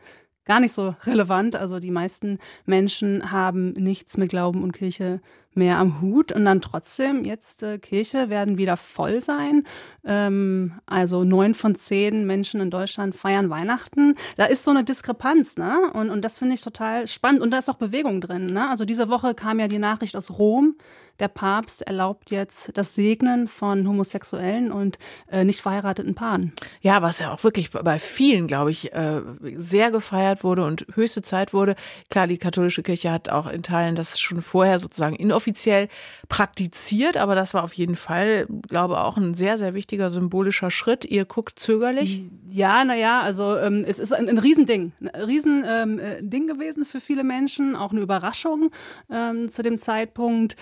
gar 0.45 0.59
nicht 0.59 0.73
so 0.73 0.95
relevant. 1.03 1.55
Also 1.55 1.79
die 1.79 1.91
meisten 1.91 2.39
Menschen 2.65 3.31
haben 3.31 3.71
nichts 3.71 4.17
mit 4.17 4.29
Glauben 4.29 4.63
und 4.63 4.73
Kirche 4.73 5.21
mehr 5.53 5.77
am 5.77 6.01
Hut 6.01 6.31
und 6.31 6.45
dann 6.45 6.61
trotzdem 6.61 7.25
jetzt 7.25 7.63
äh, 7.63 7.77
Kirche 7.77 8.29
werden 8.29 8.57
wieder 8.57 8.77
voll 8.77 9.21
sein. 9.21 9.63
Ähm, 10.05 10.79
also 10.85 11.23
neun 11.23 11.53
von 11.53 11.75
zehn 11.75 12.25
Menschen 12.25 12.61
in 12.61 12.69
Deutschland 12.69 13.15
feiern 13.15 13.49
Weihnachten. 13.49 14.15
Da 14.37 14.45
ist 14.45 14.63
so 14.63 14.71
eine 14.71 14.83
Diskrepanz, 14.83 15.57
ne? 15.57 15.91
Und, 15.93 16.09
und 16.09 16.23
das 16.23 16.39
finde 16.39 16.55
ich 16.55 16.61
total 16.61 17.07
spannend. 17.07 17.41
Und 17.41 17.51
da 17.51 17.57
ist 17.59 17.69
auch 17.69 17.75
Bewegung 17.75 18.21
drin, 18.21 18.47
ne? 18.47 18.69
Also 18.69 18.85
diese 18.85 19.09
Woche 19.09 19.33
kam 19.33 19.59
ja 19.59 19.67
die 19.67 19.79
Nachricht 19.79 20.15
aus 20.15 20.37
Rom, 20.37 20.75
der 21.21 21.27
Papst 21.27 21.83
erlaubt 21.83 22.31
jetzt 22.31 22.75
das 22.75 22.95
Segnen 22.95 23.47
von 23.47 23.87
homosexuellen 23.87 24.71
und 24.71 24.97
äh, 25.31 25.45
nicht 25.45 25.61
verheirateten 25.61 26.15
Paaren. 26.15 26.51
Ja, 26.81 27.01
was 27.03 27.19
ja 27.19 27.31
auch 27.31 27.43
wirklich 27.43 27.69
bei 27.71 27.99
vielen, 27.99 28.47
glaube 28.47 28.71
ich, 28.71 28.91
äh, 28.91 29.21
sehr 29.55 29.91
gefeiert 29.91 30.43
wurde 30.43 30.65
und 30.65 30.87
höchste 30.95 31.21
Zeit 31.21 31.53
wurde. 31.53 31.75
Klar, 32.09 32.25
die 32.25 32.39
katholische 32.39 32.81
Kirche 32.81 33.11
hat 33.11 33.29
auch 33.29 33.47
in 33.47 33.61
Teilen 33.61 33.95
das 33.95 34.19
schon 34.19 34.41
vorher 34.41 34.79
sozusagen 34.79 35.15
inoffiziell 35.15 35.89
praktiziert, 36.27 37.17
aber 37.17 37.35
das 37.35 37.53
war 37.53 37.63
auf 37.63 37.73
jeden 37.73 37.95
Fall, 37.95 38.47
glaube 38.67 38.95
ich, 38.95 38.99
auch 38.99 39.17
ein 39.17 39.35
sehr, 39.35 39.59
sehr 39.59 39.75
wichtiger 39.75 40.09
symbolischer 40.09 40.71
Schritt. 40.71 41.05
Ihr 41.05 41.25
guckt 41.25 41.59
zögerlich? 41.59 42.23
Ja, 42.49 42.83
naja, 42.83 43.21
also 43.21 43.57
ähm, 43.57 43.85
es 43.87 43.99
ist 43.99 44.11
ein, 44.11 44.27
ein 44.27 44.39
Riesending, 44.39 44.91
ein 44.99 45.21
Riesending 45.21 45.69
ähm, 45.69 45.99
äh, 45.99 46.21
gewesen 46.47 46.83
für 46.83 46.99
viele 46.99 47.23
Menschen, 47.23 47.75
auch 47.75 47.91
eine 47.91 48.01
Überraschung 48.01 48.71
ähm, 49.11 49.47
zu 49.49 49.61
dem 49.61 49.77
Zeitpunkt. 49.77 50.55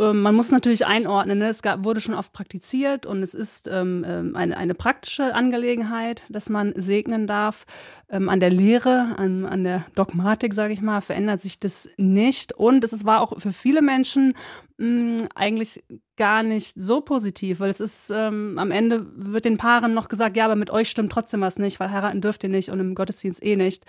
Ähm, 0.00 0.22
man 0.22 0.34
muss 0.34 0.50
natürlich 0.50 0.86
einordnen, 0.86 1.38
ne? 1.38 1.48
es 1.48 1.62
gab, 1.62 1.84
wurde 1.84 2.00
schon 2.00 2.14
oft 2.14 2.32
praktiziert 2.32 3.06
und 3.06 3.22
es 3.22 3.32
ist 3.32 3.68
ähm, 3.68 4.04
ähm, 4.06 4.34
eine, 4.34 4.56
eine 4.56 4.74
praktische 4.74 5.34
Angelegenheit, 5.34 6.22
dass 6.28 6.50
man 6.50 6.72
segnen 6.74 7.28
darf. 7.28 7.64
Ähm, 8.08 8.28
an 8.28 8.40
der 8.40 8.50
Lehre, 8.50 9.14
an, 9.16 9.46
an 9.46 9.62
der 9.62 9.84
Dogmatik, 9.94 10.52
sage 10.52 10.72
ich 10.72 10.82
mal, 10.82 11.00
verändert 11.00 11.42
sich 11.42 11.60
das 11.60 11.88
nicht. 11.96 12.52
Und 12.52 12.82
es 12.82 13.04
war 13.04 13.20
auch 13.20 13.38
für 13.40 13.52
viele 13.52 13.82
Menschen 13.82 14.34
mh, 14.78 15.20
hm, 15.20 15.28
eigentlich 15.36 15.84
gar 16.16 16.42
nicht 16.42 16.74
so 16.76 17.00
positiv, 17.00 17.60
weil 17.60 17.70
es 17.70 17.80
ist, 17.80 18.10
ähm, 18.10 18.58
am 18.58 18.72
Ende 18.72 19.06
wird 19.14 19.44
den 19.44 19.58
Paaren 19.58 19.94
noch 19.94 20.08
gesagt, 20.08 20.36
ja, 20.36 20.44
aber 20.44 20.56
mit 20.56 20.70
euch 20.70 20.90
stimmt 20.90 21.12
trotzdem 21.12 21.40
was 21.40 21.58
nicht, 21.58 21.78
weil 21.78 21.92
heiraten 21.92 22.20
dürft 22.20 22.42
ihr 22.42 22.50
nicht 22.50 22.70
und 22.70 22.80
im 22.80 22.96
Gottesdienst 22.96 23.44
eh 23.44 23.54
nicht. 23.54 23.84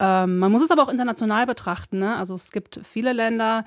Ähm, 0.00 0.38
man 0.38 0.52
muss 0.52 0.62
es 0.62 0.70
aber 0.70 0.82
auch 0.82 0.88
international 0.88 1.46
betrachten. 1.46 1.98
Ne? 1.98 2.16
Also 2.16 2.34
es 2.34 2.52
gibt 2.52 2.80
viele 2.82 3.12
Länder, 3.12 3.64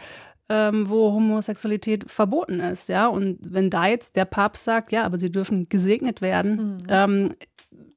ähm, 0.50 0.90
wo 0.90 1.14
Homosexualität 1.14 2.10
verboten 2.10 2.60
ist, 2.60 2.90
ja. 2.90 3.08
Und 3.08 3.40
wenn 3.42 3.70
da 3.70 3.88
jetzt 3.88 4.16
der 4.16 4.26
Papst 4.26 4.66
sagt, 4.66 4.92
ja, 4.92 5.06
aber 5.06 5.18
sie 5.18 5.32
dürfen 5.32 5.70
gesegnet 5.70 6.22
werden, 6.22 6.56
mhm. 6.56 6.78
ähm, 6.90 7.36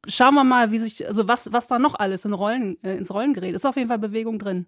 schauen 0.06 0.34
wir 0.34 0.44
mal, 0.44 0.70
wie 0.70 0.78
sich, 0.78 1.06
also 1.06 1.26
was, 1.26 1.52
was 1.52 1.66
da 1.66 1.78
noch 1.78 1.94
alles 1.94 2.24
in 2.24 2.32
Rollen, 2.32 2.76
äh, 2.84 2.96
ins 2.96 3.12
Rollen 3.12 3.34
gerät. 3.34 3.54
Ist 3.54 3.66
auf 3.66 3.76
jeden 3.76 3.88
Fall 3.88 3.98
Bewegung 3.98 4.38
drin. 4.38 4.66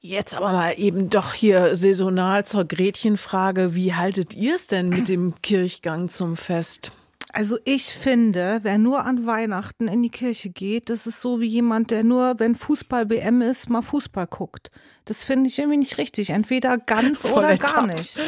Jetzt 0.00 0.34
aber 0.34 0.52
mal 0.52 0.74
eben 0.76 1.08
doch 1.08 1.32
hier 1.32 1.74
saisonal 1.74 2.44
zur 2.44 2.64
Gretchenfrage. 2.64 3.74
Wie 3.74 3.94
haltet 3.94 4.34
ihr 4.34 4.54
es 4.54 4.66
denn 4.66 4.88
mit 4.88 5.08
dem 5.08 5.34
Kirchgang 5.42 6.08
zum 6.08 6.36
Fest? 6.36 6.92
Also 7.36 7.58
ich 7.66 7.84
finde, 7.84 8.60
wer 8.62 8.78
nur 8.78 9.04
an 9.04 9.26
Weihnachten 9.26 9.88
in 9.88 10.02
die 10.02 10.08
Kirche 10.08 10.48
geht, 10.48 10.88
das 10.88 11.06
ist 11.06 11.20
so 11.20 11.38
wie 11.38 11.46
jemand, 11.46 11.90
der 11.90 12.02
nur, 12.02 12.36
wenn 12.38 12.54
Fußball-WM 12.54 13.42
ist, 13.42 13.68
mal 13.68 13.82
Fußball 13.82 14.26
guckt. 14.26 14.70
Das 15.04 15.22
finde 15.22 15.48
ich 15.48 15.58
irgendwie 15.58 15.76
nicht 15.76 15.98
richtig. 15.98 16.30
Entweder 16.30 16.78
ganz 16.78 17.20
Voll 17.20 17.40
oder 17.40 17.58
gar 17.58 17.86
nicht. 17.86 18.18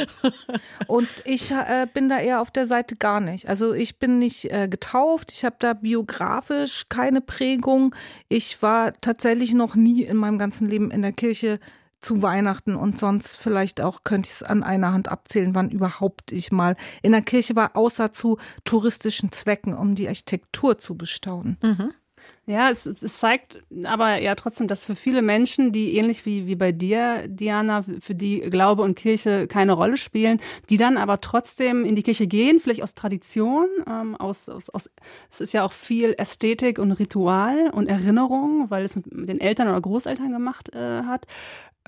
Und 0.89 1.09
ich 1.25 1.51
äh, 1.51 1.87
bin 1.91 2.11
da 2.11 2.19
eher 2.19 2.43
auf 2.43 2.51
der 2.51 2.67
Seite 2.67 2.97
gar 2.97 3.21
nicht. 3.21 3.49
Also 3.49 3.73
ich 3.73 3.99
bin 3.99 4.19
nicht 4.19 4.53
äh, 4.53 4.69
getauft, 4.69 5.33
ich 5.33 5.43
habe 5.43 5.57
da 5.59 5.73
biografisch 5.73 6.85
keine 6.91 7.23
Prägung. 7.23 7.95
Ich 8.29 8.61
war 8.61 8.93
tatsächlich 9.01 9.55
noch 9.55 9.75
nie 9.75 10.03
in 10.03 10.19
meinem 10.19 10.39
ganzen 10.39 10.69
Leben 10.69 10.91
in 10.91 11.01
der 11.01 11.13
Kirche 11.13 11.61
zu 12.01 12.23
Weihnachten 12.23 12.77
und 12.77 12.99
sonst 12.99 13.37
vielleicht 13.37 13.81
auch 13.81 14.05
könnte 14.05 14.29
ich 14.29 14.37
es 14.37 14.43
an 14.43 14.63
einer 14.63 14.93
Hand 14.93 15.09
abzählen, 15.09 15.55
wann 15.55 15.71
überhaupt 15.71 16.33
ich 16.33 16.53
mal 16.53 16.77
in 17.03 17.13
der 17.13 17.23
Kirche 17.23 17.57
war, 17.57 17.77
außer 17.77 18.13
zu 18.13 18.39
touristischen 18.65 19.33
Zwecken, 19.33 19.75
um 19.75 19.95
die 19.95 20.09
Architektur 20.09 20.79
zu 20.79 20.97
bestaunen. 20.97 21.59
Mhm. 21.63 21.93
Ja, 22.47 22.71
es, 22.71 22.87
es, 22.87 23.19
zeigt 23.19 23.63
aber 23.85 24.21
ja 24.21 24.35
trotzdem, 24.35 24.69
dass 24.69 24.85
für 24.85 24.95
viele 24.95 25.21
Menschen, 25.21 25.71
die 25.71 25.97
ähnlich 25.97 26.25
wie, 26.25 26.47
wie 26.47 26.57
bei 26.57 26.73
dir, 26.73 27.29
Diana, 27.29 27.85
für 28.01 28.15
die 28.15 28.41
Glaube 28.41 28.83
und 28.83 28.97
Kirche 28.97 29.47
keine 29.47 29.73
Rolle 29.73 29.99
spielen, 29.99 30.41
die 30.71 30.79
dann 30.79 30.97
aber 30.97 31.21
trotzdem 31.21 31.85
in 31.85 31.95
die 31.95 32.03
Kirche 32.03 32.27
gehen, 32.27 32.59
vielleicht 32.59 32.83
aus 32.83 32.95
Tradition, 32.95 33.67
ähm, 33.87 34.17
aus, 34.17 34.49
aus, 34.49 34.71
aus, 34.71 34.91
es 35.31 35.41
ist 35.41 35.53
ja 35.53 35.63
auch 35.63 35.73
viel 35.73 36.15
Ästhetik 36.17 36.79
und 36.79 36.93
Ritual 36.93 37.71
und 37.71 37.87
Erinnerung, 37.87 38.71
weil 38.71 38.85
es 38.85 38.97
mit 38.97 39.29
den 39.29 39.41
Eltern 39.41 39.69
oder 39.69 39.81
Großeltern 39.81 40.33
gemacht 40.33 40.75
äh, 40.75 41.03
hat 41.03 41.27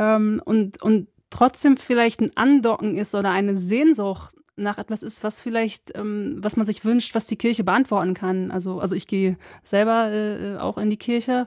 ähm, 0.00 0.42
und, 0.44 0.82
und 0.82 1.08
trotzdem 1.28 1.76
vielleicht 1.76 2.20
ein 2.20 2.36
Andocken 2.36 2.96
ist 2.96 3.14
oder 3.14 3.30
eine 3.30 3.54
Sehnsucht 3.54 4.34
nach 4.56 4.78
etwas 4.78 5.02
ist, 5.02 5.22
was 5.22 5.40
vielleicht, 5.40 5.96
ähm, 5.96 6.38
was 6.40 6.56
man 6.56 6.66
sich 6.66 6.84
wünscht, 6.84 7.14
was 7.14 7.26
die 7.26 7.36
Kirche 7.36 7.64
beantworten 7.64 8.14
kann. 8.14 8.50
Also, 8.50 8.80
also 8.80 8.94
ich 8.94 9.06
gehe 9.06 9.36
selber 9.62 10.10
äh, 10.10 10.56
auch 10.58 10.78
in 10.78 10.90
die 10.90 10.96
Kirche 10.96 11.46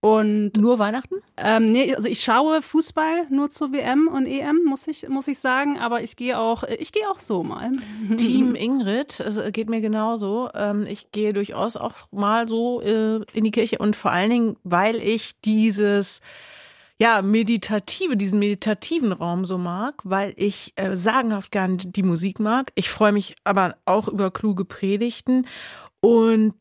und 0.00 0.56
nur 0.56 0.78
Weihnachten? 0.78 1.16
Ähm, 1.36 1.72
nee, 1.72 1.92
also 1.94 2.08
ich 2.08 2.20
schaue 2.22 2.62
Fußball 2.62 3.26
nur 3.30 3.50
zur 3.50 3.72
WM 3.72 4.06
und 4.06 4.26
EM, 4.26 4.60
muss 4.64 4.86
ich, 4.86 5.08
muss 5.08 5.26
ich 5.26 5.40
sagen, 5.40 5.76
aber 5.76 6.02
ich 6.02 6.14
gehe 6.14 6.38
auch, 6.38 6.62
ich 6.62 6.92
gehe 6.92 7.08
auch 7.10 7.18
so 7.18 7.42
mal. 7.42 7.72
Team 8.16 8.54
Ingrid, 8.54 9.20
also 9.20 9.42
geht 9.50 9.68
mir 9.68 9.80
genauso. 9.80 10.50
Ähm, 10.54 10.86
ich 10.86 11.10
gehe 11.10 11.32
durchaus 11.32 11.76
auch 11.76 11.94
mal 12.12 12.48
so 12.48 12.80
äh, 12.80 13.22
in 13.32 13.42
die 13.42 13.50
Kirche 13.50 13.78
und 13.78 13.96
vor 13.96 14.12
allen 14.12 14.30
Dingen, 14.30 14.56
weil 14.62 14.96
ich 14.96 15.40
dieses 15.40 16.20
ja, 17.00 17.22
meditative, 17.22 18.16
diesen 18.16 18.40
meditativen 18.40 19.12
Raum 19.12 19.44
so 19.44 19.56
mag, 19.56 20.00
weil 20.02 20.34
ich 20.36 20.72
äh, 20.76 20.96
sagenhaft 20.96 21.52
gern 21.52 21.78
die 21.78 22.02
Musik 22.02 22.40
mag. 22.40 22.72
Ich 22.74 22.90
freue 22.90 23.12
mich 23.12 23.36
aber 23.44 23.76
auch 23.84 24.08
über 24.08 24.32
kluge 24.32 24.64
Predigten 24.64 25.46
und 26.00 26.54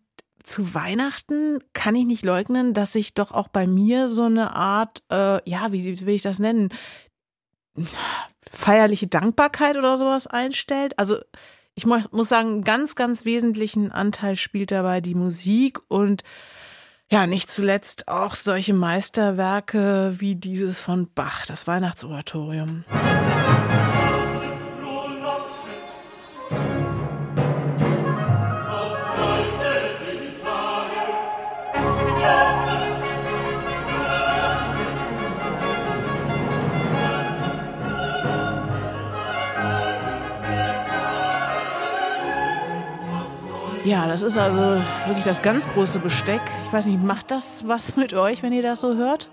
zu 0.44 0.74
Weihnachten 0.74 1.60
kann 1.74 1.96
ich 1.96 2.06
nicht 2.06 2.24
leugnen, 2.24 2.74
dass 2.74 2.94
sich 2.94 3.14
doch 3.14 3.32
auch 3.32 3.50
bei 3.50 3.68
mir 3.68 4.08
so 4.08 4.24
eine 4.24 4.56
Art, 4.56 5.04
äh, 5.12 5.48
ja, 5.50 5.72
wie 5.72 6.06
will 6.06 6.16
ich 6.16 6.22
das 6.22 6.40
nennen, 6.40 6.70
feierliche 8.50 9.08
Dankbarkeit 9.08 9.76
oder 9.76 9.98
sowas 9.98 10.26
einstellt. 10.26 10.98
Also 10.98 11.18
ich 11.76 11.86
muss 11.86 12.30
sagen, 12.30 12.64
ganz, 12.64 12.96
ganz 12.96 13.26
wesentlichen 13.26 13.92
Anteil 13.92 14.36
spielt 14.36 14.72
dabei 14.72 15.02
die 15.02 15.16
Musik 15.16 15.80
und 15.90 16.24
ja, 17.10 17.28
nicht 17.28 17.50
zuletzt 17.50 18.08
auch 18.08 18.36
solche 18.36 18.74
Meisterwerke 18.74 20.16
wie 20.18 20.36
dieses 20.36 20.80
von 20.80 21.08
Bach, 21.14 21.46
das 21.46 21.68
Weihnachtsoratorium. 21.68 22.84
Ja, 43.98 44.06
das 44.06 44.22
ist 44.22 44.38
also 44.38 44.80
wirklich 45.08 45.26
das 45.26 45.42
ganz 45.42 45.68
große 45.68 45.98
Besteck. 45.98 46.42
Ich 46.68 46.72
weiß 46.72 46.86
nicht, 46.86 47.02
macht 47.02 47.32
das 47.32 47.68
was 47.68 47.96
mit 47.96 48.14
euch, 48.14 48.44
wenn 48.44 48.54
ihr 48.54 48.62
das 48.62 48.82
so 48.82 48.94
hört? 48.94 49.32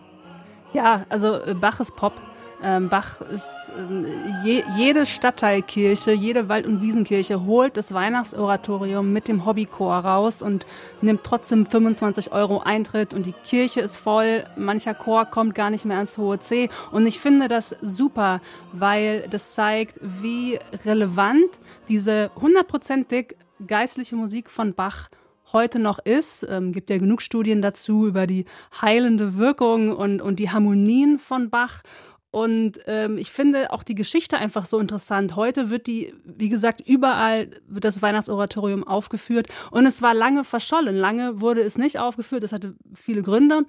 Ja, 0.72 1.04
also 1.10 1.34
äh, 1.34 1.52
Bach 1.52 1.80
ist 1.80 1.94
Pop. 1.96 2.14
Ähm, 2.62 2.88
Bach 2.88 3.20
ist 3.20 3.70
ähm, 3.78 4.06
je, 4.42 4.64
jede 4.74 5.04
Stadtteilkirche, 5.04 6.12
jede 6.12 6.48
Wald- 6.48 6.66
und 6.66 6.80
Wiesenkirche 6.80 7.44
holt 7.44 7.76
das 7.76 7.92
Weihnachtsoratorium 7.92 9.12
mit 9.12 9.28
dem 9.28 9.44
Hobbychor 9.44 9.96
raus 9.96 10.40
und 10.40 10.64
nimmt 11.02 11.24
trotzdem 11.24 11.66
25 11.66 12.32
Euro 12.32 12.60
Eintritt 12.60 13.12
und 13.12 13.26
die 13.26 13.34
Kirche 13.34 13.82
ist 13.82 13.98
voll. 13.98 14.44
Mancher 14.56 14.94
Chor 14.94 15.26
kommt 15.26 15.54
gar 15.54 15.68
nicht 15.68 15.84
mehr 15.84 15.98
ans 15.98 16.16
hohe 16.16 16.38
C 16.38 16.70
und 16.90 17.04
ich 17.04 17.20
finde 17.20 17.48
das 17.48 17.76
super, 17.82 18.40
weil 18.72 19.26
das 19.28 19.52
zeigt, 19.52 19.98
wie 20.00 20.58
relevant 20.86 21.50
diese 21.86 22.30
hundertprozentig 22.40 23.36
geistliche 23.66 24.16
Musik 24.16 24.50
von 24.50 24.74
Bach 24.74 25.08
heute 25.52 25.78
noch 25.78 25.98
ist. 25.98 26.46
Ähm, 26.48 26.72
gibt 26.72 26.90
ja 26.90 26.98
genug 26.98 27.22
Studien 27.22 27.62
dazu 27.62 28.06
über 28.06 28.26
die 28.26 28.44
heilende 28.80 29.36
Wirkung 29.36 29.94
und, 29.94 30.20
und 30.20 30.38
die 30.38 30.50
Harmonien 30.50 31.18
von 31.18 31.50
Bach. 31.50 31.82
Und 32.30 32.80
ähm, 32.86 33.16
ich 33.16 33.30
finde 33.30 33.72
auch 33.72 33.84
die 33.84 33.94
Geschichte 33.94 34.36
einfach 34.38 34.66
so 34.66 34.80
interessant. 34.80 35.36
Heute 35.36 35.70
wird 35.70 35.86
die, 35.86 36.12
wie 36.24 36.48
gesagt, 36.48 36.80
überall 36.84 37.48
wird 37.68 37.84
das 37.84 38.02
Weihnachtsoratorium 38.02 38.82
aufgeführt. 38.82 39.46
Und 39.70 39.86
es 39.86 40.02
war 40.02 40.14
lange 40.14 40.42
verschollen. 40.42 40.96
Lange 40.96 41.40
wurde 41.40 41.60
es 41.60 41.78
nicht 41.78 42.00
aufgeführt. 42.00 42.42
Das 42.42 42.52
hatte 42.52 42.74
viele 42.92 43.22
Gründe. 43.22 43.66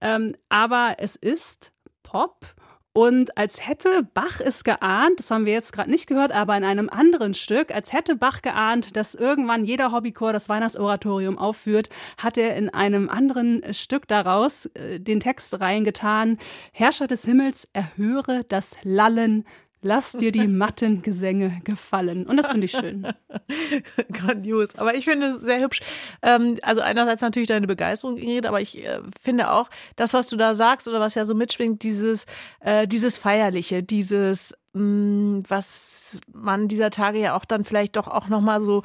Ähm, 0.00 0.34
aber 0.48 0.96
es 0.98 1.14
ist 1.14 1.70
Pop 2.02 2.44
und 2.98 3.38
als 3.38 3.68
hätte 3.68 4.08
Bach 4.12 4.40
es 4.40 4.64
geahnt, 4.64 5.20
das 5.20 5.30
haben 5.30 5.46
wir 5.46 5.52
jetzt 5.52 5.72
gerade 5.72 5.88
nicht 5.88 6.08
gehört, 6.08 6.32
aber 6.32 6.56
in 6.56 6.64
einem 6.64 6.88
anderen 6.90 7.32
Stück, 7.32 7.72
als 7.72 7.92
hätte 7.92 8.16
Bach 8.16 8.42
geahnt, 8.42 8.96
dass 8.96 9.14
irgendwann 9.14 9.64
jeder 9.64 9.92
Hobbychor 9.92 10.32
das 10.32 10.48
Weihnachtsoratorium 10.48 11.38
aufführt, 11.38 11.90
hat 12.20 12.36
er 12.36 12.56
in 12.56 12.70
einem 12.70 13.08
anderen 13.08 13.62
Stück 13.72 14.08
daraus 14.08 14.66
äh, 14.74 14.98
den 14.98 15.20
Text 15.20 15.60
reingetan, 15.60 16.38
Herrscher 16.72 17.06
des 17.06 17.24
Himmels, 17.24 17.68
erhöre 17.72 18.42
das 18.48 18.76
Lallen 18.82 19.44
Lass 19.80 20.12
dir 20.12 20.32
die 20.32 20.48
matten 20.48 21.02
Gesänge 21.02 21.60
gefallen. 21.62 22.26
Und 22.26 22.36
das 22.36 22.50
finde 22.50 22.64
ich 22.64 22.72
schön. 22.72 23.06
Grandios. 24.12 24.74
Aber 24.76 24.94
ich 24.94 25.04
finde 25.04 25.28
es 25.28 25.42
sehr 25.42 25.60
hübsch. 25.60 25.80
Ähm, 26.22 26.58
also 26.62 26.80
einerseits 26.80 27.22
natürlich 27.22 27.48
deine 27.48 27.68
Begeisterung, 27.68 28.16
Ingrid, 28.16 28.46
aber 28.46 28.60
ich 28.60 28.84
äh, 28.84 29.00
finde 29.20 29.52
auch, 29.52 29.68
das, 29.94 30.14
was 30.14 30.26
du 30.26 30.36
da 30.36 30.54
sagst 30.54 30.88
oder 30.88 30.98
was 30.98 31.14
ja 31.14 31.24
so 31.24 31.34
mitschwingt, 31.34 31.82
dieses, 31.84 32.26
äh, 32.60 32.88
dieses 32.88 33.16
Feierliche, 33.16 33.84
dieses, 33.84 34.56
mm, 34.72 35.40
was 35.46 36.20
man 36.32 36.66
dieser 36.66 36.90
Tage 36.90 37.20
ja 37.20 37.36
auch 37.36 37.44
dann 37.44 37.64
vielleicht 37.64 37.96
doch 37.96 38.08
auch 38.08 38.26
nochmal 38.28 38.62
so 38.62 38.82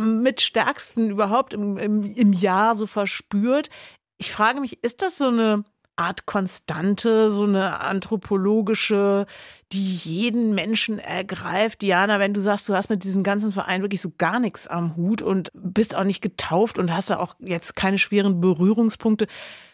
mit 0.00 0.40
stärksten 0.40 1.10
überhaupt 1.10 1.52
im, 1.52 1.76
im, 1.76 2.02
im 2.14 2.32
Jahr 2.32 2.74
so 2.74 2.86
verspürt. 2.86 3.68
Ich 4.16 4.32
frage 4.32 4.60
mich, 4.60 4.82
ist 4.82 5.02
das 5.02 5.18
so 5.18 5.28
eine 5.28 5.64
Art 5.96 6.26
Konstante, 6.26 7.28
so 7.28 7.44
eine 7.44 7.80
anthropologische, 7.80 9.26
die 9.72 9.94
jeden 9.94 10.54
Menschen 10.54 10.98
ergreift. 10.98 11.82
Diana, 11.82 12.18
wenn 12.18 12.34
du 12.34 12.40
sagst, 12.40 12.68
du 12.68 12.74
hast 12.74 12.90
mit 12.90 13.04
diesem 13.04 13.22
ganzen 13.22 13.52
Verein 13.52 13.82
wirklich 13.82 14.00
so 14.00 14.12
gar 14.16 14.40
nichts 14.40 14.66
am 14.66 14.96
Hut 14.96 15.22
und 15.22 15.50
bist 15.54 15.94
auch 15.94 16.04
nicht 16.04 16.22
getauft 16.22 16.78
und 16.78 16.92
hast 16.92 17.10
da 17.10 17.18
auch 17.18 17.34
jetzt 17.40 17.76
keine 17.76 17.98
schweren 17.98 18.40
Berührungspunkte, 18.40 19.26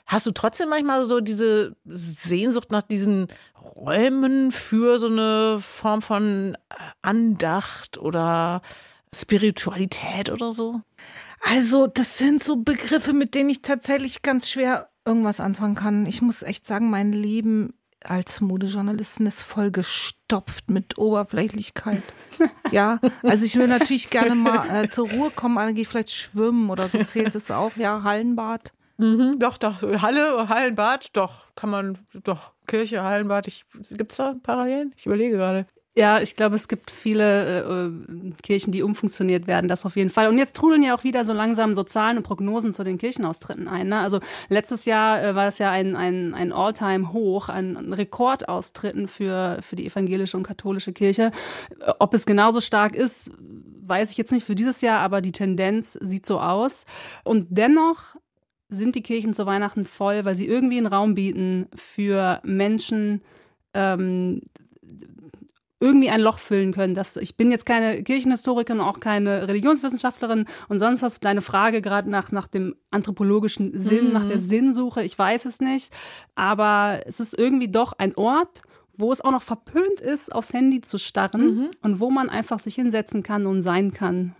hast 0.06 0.26
du 0.26 0.32
trotzdem 0.32 0.68
manchmal 0.70 1.04
so 1.04 1.20
diese 1.20 1.76
Sehnsucht 1.84 2.72
nach 2.72 2.82
diesen 2.82 3.28
Räumen 3.76 4.50
für 4.50 4.98
so 4.98 5.06
eine 5.06 5.58
Form 5.60 6.02
von 6.02 6.56
Andacht 7.02 7.98
oder 7.98 8.62
Spiritualität 9.14 10.30
oder 10.30 10.52
so? 10.52 10.80
Also, 11.40 11.86
das 11.86 12.18
sind 12.18 12.42
so 12.42 12.56
Begriffe, 12.56 13.12
mit 13.12 13.34
denen 13.34 13.50
ich 13.50 13.62
tatsächlich 13.62 14.22
ganz 14.22 14.50
schwer 14.50 14.88
irgendwas 15.08 15.40
anfangen 15.40 15.74
kann. 15.74 16.06
Ich 16.06 16.22
muss 16.22 16.42
echt 16.42 16.66
sagen, 16.66 16.90
mein 16.90 17.12
Leben 17.12 17.74
als 18.04 18.40
Modejournalistin 18.40 19.26
ist 19.26 19.42
voll 19.42 19.70
gestopft 19.70 20.70
mit 20.70 20.98
Oberflächlichkeit. 20.98 22.02
ja, 22.70 23.00
also 23.22 23.44
ich 23.44 23.56
will 23.56 23.66
natürlich 23.66 24.10
gerne 24.10 24.34
mal 24.34 24.84
äh, 24.84 24.88
zur 24.88 25.10
Ruhe 25.10 25.30
kommen, 25.30 25.56
dann 25.56 25.74
gehe 25.74 25.82
ich 25.82 25.88
vielleicht 25.88 26.12
schwimmen 26.12 26.70
oder 26.70 26.88
so 26.88 27.02
zählt 27.02 27.34
es 27.34 27.50
auch. 27.50 27.76
Ja, 27.76 28.02
Hallenbad. 28.04 28.72
Mhm, 28.98 29.38
doch, 29.38 29.58
doch. 29.58 29.82
Halle, 29.82 30.48
Hallenbad, 30.48 31.16
doch. 31.16 31.46
Kann 31.54 31.70
man, 31.70 31.98
doch. 32.24 32.52
Kirche, 32.66 33.02
Hallenbad. 33.02 33.48
Gibt 33.90 34.12
es 34.12 34.18
da 34.18 34.34
Parallelen? 34.42 34.92
Ich 34.96 35.06
überlege 35.06 35.36
gerade. 35.36 35.66
Ja, 35.98 36.20
ich 36.20 36.36
glaube, 36.36 36.54
es 36.54 36.68
gibt 36.68 36.92
viele 36.92 37.64
äh, 37.64 37.86
äh, 37.86 38.32
Kirchen, 38.40 38.70
die 38.70 38.84
umfunktioniert 38.84 39.48
werden, 39.48 39.66
das 39.66 39.84
auf 39.84 39.96
jeden 39.96 40.10
Fall. 40.10 40.28
Und 40.28 40.38
jetzt 40.38 40.54
trudeln 40.54 40.84
ja 40.84 40.94
auch 40.94 41.02
wieder 41.02 41.24
so 41.24 41.32
langsam 41.32 41.74
so 41.74 41.82
Zahlen 41.82 42.18
und 42.18 42.22
Prognosen 42.22 42.72
zu 42.72 42.84
den 42.84 42.98
Kirchenaustritten 42.98 43.66
ein. 43.66 43.88
Ne? 43.88 43.98
Also 43.98 44.20
letztes 44.48 44.84
Jahr 44.84 45.20
äh, 45.20 45.34
war 45.34 45.48
es 45.48 45.58
ja 45.58 45.72
ein, 45.72 45.96
ein, 45.96 46.34
ein 46.34 46.52
All-Time-Hoch, 46.52 47.48
ein 47.48 47.92
Rekordaustritten 47.92 49.08
für, 49.08 49.58
für 49.60 49.74
die 49.74 49.86
evangelische 49.86 50.36
und 50.36 50.44
katholische 50.44 50.92
Kirche. 50.92 51.32
Ob 51.98 52.14
es 52.14 52.26
genauso 52.26 52.60
stark 52.60 52.94
ist, 52.94 53.32
weiß 53.82 54.12
ich 54.12 54.18
jetzt 54.18 54.30
nicht 54.30 54.46
für 54.46 54.54
dieses 54.54 54.80
Jahr, 54.82 55.00
aber 55.00 55.20
die 55.20 55.32
Tendenz 55.32 55.94
sieht 55.94 56.26
so 56.26 56.38
aus. 56.38 56.84
Und 57.24 57.48
dennoch 57.50 58.14
sind 58.68 58.94
die 58.94 59.02
Kirchen 59.02 59.34
zu 59.34 59.46
Weihnachten 59.46 59.84
voll, 59.84 60.24
weil 60.24 60.36
sie 60.36 60.46
irgendwie 60.46 60.78
einen 60.78 60.86
Raum 60.86 61.16
bieten 61.16 61.66
für 61.74 62.40
Menschen, 62.44 63.20
ähm, 63.74 64.42
irgendwie 65.80 66.10
ein 66.10 66.20
Loch 66.20 66.38
füllen 66.38 66.72
können. 66.72 66.94
Das, 66.94 67.16
ich 67.16 67.36
bin 67.36 67.50
jetzt 67.50 67.64
keine 67.64 68.02
Kirchenhistorikerin, 68.02 68.80
auch 68.80 69.00
keine 69.00 69.46
Religionswissenschaftlerin 69.46 70.46
und 70.68 70.78
sonst 70.78 71.02
was. 71.02 71.20
Deine 71.20 71.40
Frage 71.40 71.82
gerade 71.82 72.10
nach, 72.10 72.32
nach 72.32 72.48
dem 72.48 72.74
anthropologischen 72.90 73.78
Sinn, 73.78 74.08
mhm. 74.08 74.12
nach 74.12 74.26
der 74.26 74.40
Sinnsuche, 74.40 75.02
ich 75.02 75.18
weiß 75.18 75.44
es 75.44 75.60
nicht. 75.60 75.92
Aber 76.34 77.00
es 77.06 77.20
ist 77.20 77.38
irgendwie 77.38 77.68
doch 77.68 77.92
ein 77.92 78.14
Ort, 78.16 78.62
wo 78.96 79.12
es 79.12 79.20
auch 79.20 79.30
noch 79.30 79.42
verpönt 79.42 80.00
ist, 80.00 80.34
aufs 80.34 80.52
Handy 80.52 80.80
zu 80.80 80.98
starren 80.98 81.56
mhm. 81.56 81.70
und 81.82 82.00
wo 82.00 82.10
man 82.10 82.28
einfach 82.28 82.58
sich 82.58 82.74
hinsetzen 82.74 83.22
kann 83.22 83.46
und 83.46 83.62
sein 83.62 83.92
kann. 83.92 84.34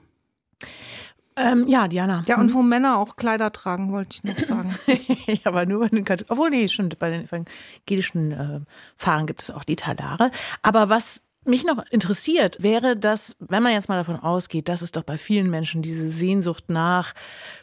Ähm, 1.38 1.68
ja, 1.68 1.86
Diana. 1.86 2.22
Ja, 2.26 2.40
und 2.40 2.52
wo 2.52 2.62
Männer 2.62 2.98
auch 2.98 3.14
Kleider 3.14 3.52
tragen, 3.52 3.92
wollte 3.92 4.16
ich 4.16 4.24
noch 4.24 4.38
sagen. 4.38 4.74
ja, 5.26 5.38
aber 5.44 5.66
nur 5.66 5.80
bei 5.80 5.88
den 5.88 6.04
Katholischen. 6.04 6.32
Obwohl, 6.32 6.50
nee, 6.50 6.66
schon 6.66 6.88
bei 6.98 7.10
den 7.10 7.24
evangelischen 7.24 8.32
äh, 8.32 8.60
Fahrern 8.96 9.26
gibt 9.26 9.42
es 9.42 9.52
auch 9.52 9.62
die 9.62 9.76
Talare. 9.76 10.32
Aber 10.62 10.88
was 10.88 11.27
mich 11.48 11.64
noch 11.64 11.84
interessiert, 11.90 12.62
wäre 12.62 12.96
dass, 12.96 13.36
wenn 13.40 13.62
man 13.62 13.72
jetzt 13.72 13.88
mal 13.88 13.96
davon 13.96 14.20
ausgeht, 14.20 14.68
dass 14.68 14.82
es 14.82 14.92
doch 14.92 15.02
bei 15.02 15.18
vielen 15.18 15.50
Menschen 15.50 15.82
diese 15.82 16.10
Sehnsucht 16.10 16.64
nach 16.68 17.14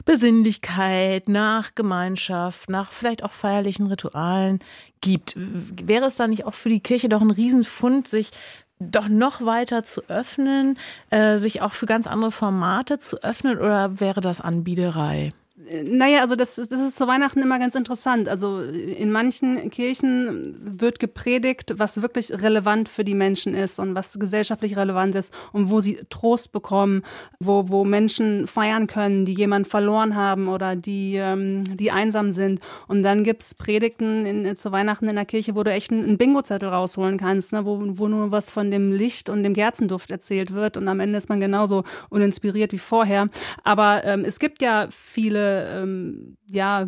Besinnlichkeit, 0.04 1.30
nach 1.30 1.76
Gemeinschaft, 1.76 2.70
nach 2.70 2.92
vielleicht 2.92 3.24
auch 3.24 3.32
feierlichen 3.32 3.88
Ritualen 3.88 4.60
gibt. 5.02 5.36
Wäre 5.38 6.06
es 6.06 6.18
da 6.18 6.28
nicht 6.28 6.46
auch 6.46 6.54
für 6.54 6.70
die 6.70 6.82
Kirche 6.82 7.10
doch 7.10 7.22
ein 7.22 7.32
Riesenfund, 7.32 8.08
sich 8.08 8.32
doch 8.80 9.08
noch 9.08 9.46
weiter 9.46 9.84
zu 9.84 10.02
öffnen, 10.10 10.78
äh, 11.10 11.38
sich 11.38 11.62
auch 11.62 11.74
für 11.74 11.86
ganz 11.86 12.08
andere 12.08 12.32
Formate 12.32 12.98
zu 13.00 13.24
öffnen 13.24 13.58
oder 13.58 14.00
wäre 14.00 14.22
das 14.22 14.42
Anbiederei? 14.42 15.32
Naja, 15.58 16.20
also 16.20 16.36
das, 16.36 16.56
das 16.56 16.70
ist 16.70 16.98
zu 16.98 17.08
Weihnachten 17.08 17.42
immer 17.42 17.60
ganz 17.60 17.76
interessant. 17.76 18.28
Also 18.28 18.60
in 18.60 19.10
manchen 19.10 19.70
Kirchen 19.70 20.54
wird 20.82 21.00
gepredigt, 21.00 21.76
was 21.78 22.02
wirklich 22.02 22.30
relevant 22.42 22.90
für 22.90 23.06
die 23.06 23.14
Menschen 23.14 23.56
ist 23.56 23.80
und 23.80 23.96
was 23.96 24.20
gesellschaftlich 24.20 24.76
relevant 24.76 25.16
ist 25.16 25.34
und 25.54 25.70
wo 25.70 25.80
sie 25.80 26.00
Trost 26.10 26.52
bekommen, 26.52 27.04
wo, 27.40 27.70
wo 27.70 27.86
Menschen 27.86 28.48
feiern 28.48 28.88
können, 28.88 29.24
die 29.24 29.32
jemanden 29.32 29.70
verloren 29.70 30.18
haben 30.18 30.50
oder 30.50 30.76
die, 30.76 31.16
ähm, 31.16 31.78
die 31.78 31.90
einsam 31.90 32.34
sind. 32.34 32.60
Und 32.90 33.04
dann 33.04 33.24
gibt's 33.24 33.56
Predigten 33.56 34.26
in, 34.26 34.54
zu 34.58 34.74
Weihnachten 34.74 35.08
in 35.08 35.16
der 35.16 35.24
Kirche, 35.24 35.56
wo 35.56 35.64
du 35.64 35.72
echt 35.72 35.90
einen 35.90 36.18
Bingo-Zettel 36.18 36.68
rausholen 36.68 37.18
kannst, 37.18 37.54
ne? 37.54 37.64
wo, 37.64 37.80
wo 37.82 38.10
nur 38.10 38.30
was 38.30 38.50
von 38.50 38.72
dem 38.72 38.92
Licht 38.92 39.30
und 39.30 39.44
dem 39.44 39.54
Gerzenduft 39.54 40.12
erzählt 40.12 40.52
wird 40.52 40.76
und 40.76 40.90
am 40.90 41.00
Ende 41.00 41.18
ist 41.18 41.30
man 41.30 41.40
genauso 41.40 41.86
uninspiriert 42.10 42.74
wie 42.74 42.78
vorher. 42.78 43.30
Aber 43.64 44.04
ähm, 44.04 44.26
es 44.26 44.40
gibt 44.40 44.62
ja 44.62 44.88
viele 44.90 45.45
ähm, 45.46 46.38
ja, 46.48 46.88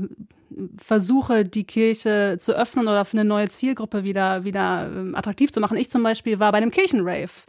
Versuche, 0.77 1.45
die 1.45 1.65
Kirche 1.65 2.37
zu 2.39 2.53
öffnen 2.53 2.87
oder 2.87 3.05
für 3.05 3.17
eine 3.17 3.25
neue 3.25 3.49
Zielgruppe 3.49 4.03
wieder, 4.03 4.43
wieder 4.43 4.87
ähm, 4.87 5.15
attraktiv 5.15 5.51
zu 5.51 5.59
machen. 5.59 5.77
Ich 5.77 5.89
zum 5.89 6.03
Beispiel 6.03 6.39
war 6.39 6.51
bei 6.51 6.57
einem 6.57 6.71
Kirchenrave. 6.71 7.45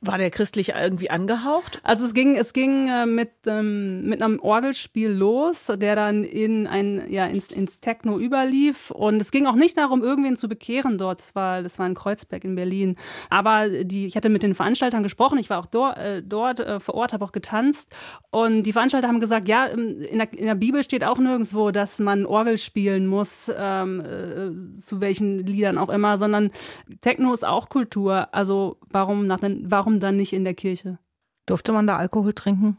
War 0.00 0.16
der 0.16 0.30
christlich 0.30 0.74
irgendwie 0.80 1.10
angehaucht? 1.10 1.80
Also 1.82 2.04
es 2.04 2.14
ging, 2.14 2.36
es 2.36 2.52
ging 2.52 2.86
äh, 2.86 3.04
mit, 3.04 3.32
ähm, 3.46 4.02
mit 4.08 4.22
einem 4.22 4.38
Orgelspiel 4.38 5.10
los, 5.10 5.72
der 5.74 5.96
dann 5.96 6.22
in 6.22 6.68
ein, 6.68 7.10
ja, 7.10 7.26
ins, 7.26 7.50
ins 7.50 7.80
Techno 7.80 8.16
überlief. 8.16 8.92
Und 8.92 9.20
es 9.20 9.32
ging 9.32 9.46
auch 9.46 9.56
nicht 9.56 9.76
darum, 9.76 10.04
irgendwen 10.04 10.36
zu 10.36 10.48
bekehren 10.48 10.98
dort. 10.98 11.18
Das 11.18 11.34
war, 11.34 11.64
das 11.64 11.80
war 11.80 11.86
in 11.86 11.94
Kreuzberg 11.94 12.44
in 12.44 12.54
Berlin. 12.54 12.94
Aber 13.28 13.68
die, 13.68 14.06
ich 14.06 14.14
hatte 14.14 14.28
mit 14.28 14.44
den 14.44 14.54
Veranstaltern 14.54 15.02
gesprochen. 15.02 15.36
Ich 15.38 15.50
war 15.50 15.58
auch 15.58 15.66
dort, 15.66 15.98
äh, 15.98 16.22
dort 16.22 16.60
äh, 16.60 16.78
vor 16.78 16.94
Ort, 16.94 17.12
habe 17.12 17.24
auch 17.24 17.32
getanzt. 17.32 17.92
Und 18.30 18.62
die 18.62 18.72
Veranstalter 18.72 19.08
haben 19.08 19.18
gesagt, 19.18 19.48
ja, 19.48 19.64
in 19.64 20.18
der, 20.18 20.32
in 20.32 20.46
der 20.46 20.54
Bibel 20.54 20.84
steht 20.84 21.02
auch 21.02 21.18
nirgendwo, 21.18 21.72
dass 21.72 21.98
man 21.98 22.24
Orgel 22.24 22.56
spielen 22.56 23.08
muss, 23.08 23.50
ähm, 23.56 24.00
äh, 24.00 24.74
zu 24.74 25.00
welchen 25.00 25.44
Liedern 25.44 25.76
auch 25.76 25.88
immer, 25.88 26.18
sondern 26.18 26.52
Techno 27.00 27.32
ist 27.32 27.44
auch 27.44 27.68
Kultur. 27.68 28.28
Also 28.32 28.78
warum 28.90 29.26
nach 29.26 29.40
den, 29.40 29.68
warum 29.68 29.87
warum 29.88 30.00
dann 30.00 30.16
nicht 30.16 30.34
in 30.34 30.44
der 30.44 30.52
Kirche? 30.52 30.98
Durfte 31.46 31.72
man 31.72 31.86
da 31.86 31.96
Alkohol 31.96 32.34
trinken? 32.34 32.76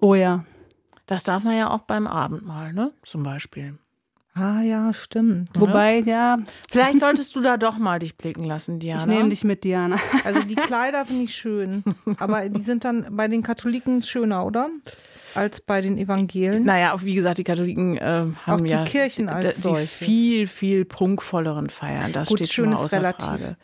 Oh 0.00 0.16
ja. 0.16 0.44
Das 1.06 1.22
darf 1.22 1.44
man 1.44 1.56
ja 1.56 1.70
auch 1.70 1.82
beim 1.82 2.08
Abendmahl, 2.08 2.72
ne? 2.72 2.92
Zum 3.04 3.22
Beispiel. 3.22 3.78
Ah 4.34 4.62
ja, 4.62 4.92
stimmt. 4.92 5.50
Wobei, 5.54 6.00
ja. 6.00 6.38
Vielleicht 6.68 6.98
solltest 6.98 7.36
du 7.36 7.42
da 7.42 7.58
doch 7.58 7.78
mal 7.78 8.00
dich 8.00 8.16
blicken 8.16 8.42
lassen, 8.44 8.80
Diana. 8.80 9.02
Ich 9.02 9.06
nehme 9.06 9.28
dich 9.28 9.44
mit, 9.44 9.62
Diana. 9.62 9.96
Also 10.24 10.42
die 10.42 10.56
Kleider 10.56 11.04
finde 11.04 11.24
ich 11.24 11.34
schön. 11.36 11.84
Aber 12.18 12.48
die 12.48 12.60
sind 12.60 12.84
dann 12.84 13.06
bei 13.10 13.28
den 13.28 13.44
Katholiken 13.44 14.02
schöner, 14.02 14.44
oder? 14.44 14.68
Als 15.34 15.60
bei 15.60 15.80
den 15.80 15.96
Evangelien. 15.96 16.64
Naja, 16.64 16.96
wie 17.02 17.14
gesagt, 17.14 17.38
die 17.38 17.44
Katholiken 17.44 17.98
äh, 17.98 18.02
haben 18.02 18.36
auch 18.46 18.60
die 18.60 18.70
ja 18.70 18.84
Kirchen 18.84 19.28
als 19.28 19.56
die 19.56 19.60
solches. 19.60 19.92
viel, 19.92 20.46
viel 20.48 20.86
prunkvolleren 20.86 21.70
Feiern. 21.70 22.12
Das 22.12 22.28
Gut, 22.28 22.38
steht 22.38 22.52
schön 22.52 22.64
schon 22.64 22.70
mal 22.74 22.78
ist 22.80 22.84
außer 22.86 22.96
relativ. 22.96 23.26
Frage. 23.26 23.56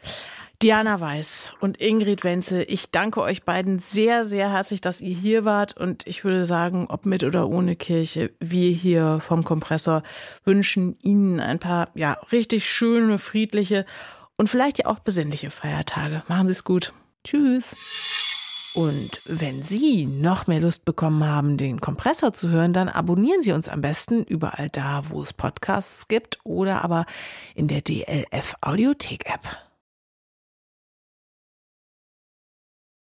Diana 0.60 0.98
Weiß 0.98 1.54
und 1.60 1.80
Ingrid 1.80 2.24
Wenzel, 2.24 2.64
ich 2.66 2.90
danke 2.90 3.20
euch 3.20 3.44
beiden 3.44 3.78
sehr, 3.78 4.24
sehr 4.24 4.50
herzlich, 4.50 4.80
dass 4.80 5.00
ihr 5.00 5.14
hier 5.14 5.44
wart. 5.44 5.76
Und 5.76 6.04
ich 6.04 6.24
würde 6.24 6.44
sagen, 6.44 6.86
ob 6.88 7.06
mit 7.06 7.22
oder 7.22 7.48
ohne 7.48 7.76
Kirche, 7.76 8.32
wir 8.40 8.72
hier 8.72 9.20
vom 9.20 9.44
Kompressor 9.44 10.02
wünschen 10.44 10.96
Ihnen 11.00 11.38
ein 11.38 11.60
paar, 11.60 11.90
ja, 11.94 12.18
richtig 12.32 12.68
schöne, 12.68 13.18
friedliche 13.18 13.86
und 14.36 14.50
vielleicht 14.50 14.80
ja 14.80 14.86
auch 14.86 14.98
besinnliche 14.98 15.50
Feiertage. 15.50 16.24
Machen 16.26 16.48
Sie 16.48 16.52
es 16.54 16.64
gut. 16.64 16.92
Tschüss. 17.22 17.76
Und 18.74 19.22
wenn 19.26 19.62
Sie 19.62 20.06
noch 20.06 20.48
mehr 20.48 20.60
Lust 20.60 20.84
bekommen 20.84 21.24
haben, 21.24 21.56
den 21.56 21.80
Kompressor 21.80 22.32
zu 22.32 22.48
hören, 22.48 22.72
dann 22.72 22.88
abonnieren 22.88 23.42
Sie 23.42 23.52
uns 23.52 23.68
am 23.68 23.80
besten 23.80 24.24
überall 24.24 24.70
da, 24.70 25.02
wo 25.10 25.22
es 25.22 25.32
Podcasts 25.32 26.08
gibt 26.08 26.40
oder 26.42 26.82
aber 26.82 27.06
in 27.54 27.68
der 27.68 27.80
DLF 27.80 28.56
Audiothek 28.60 29.32
App. 29.32 29.67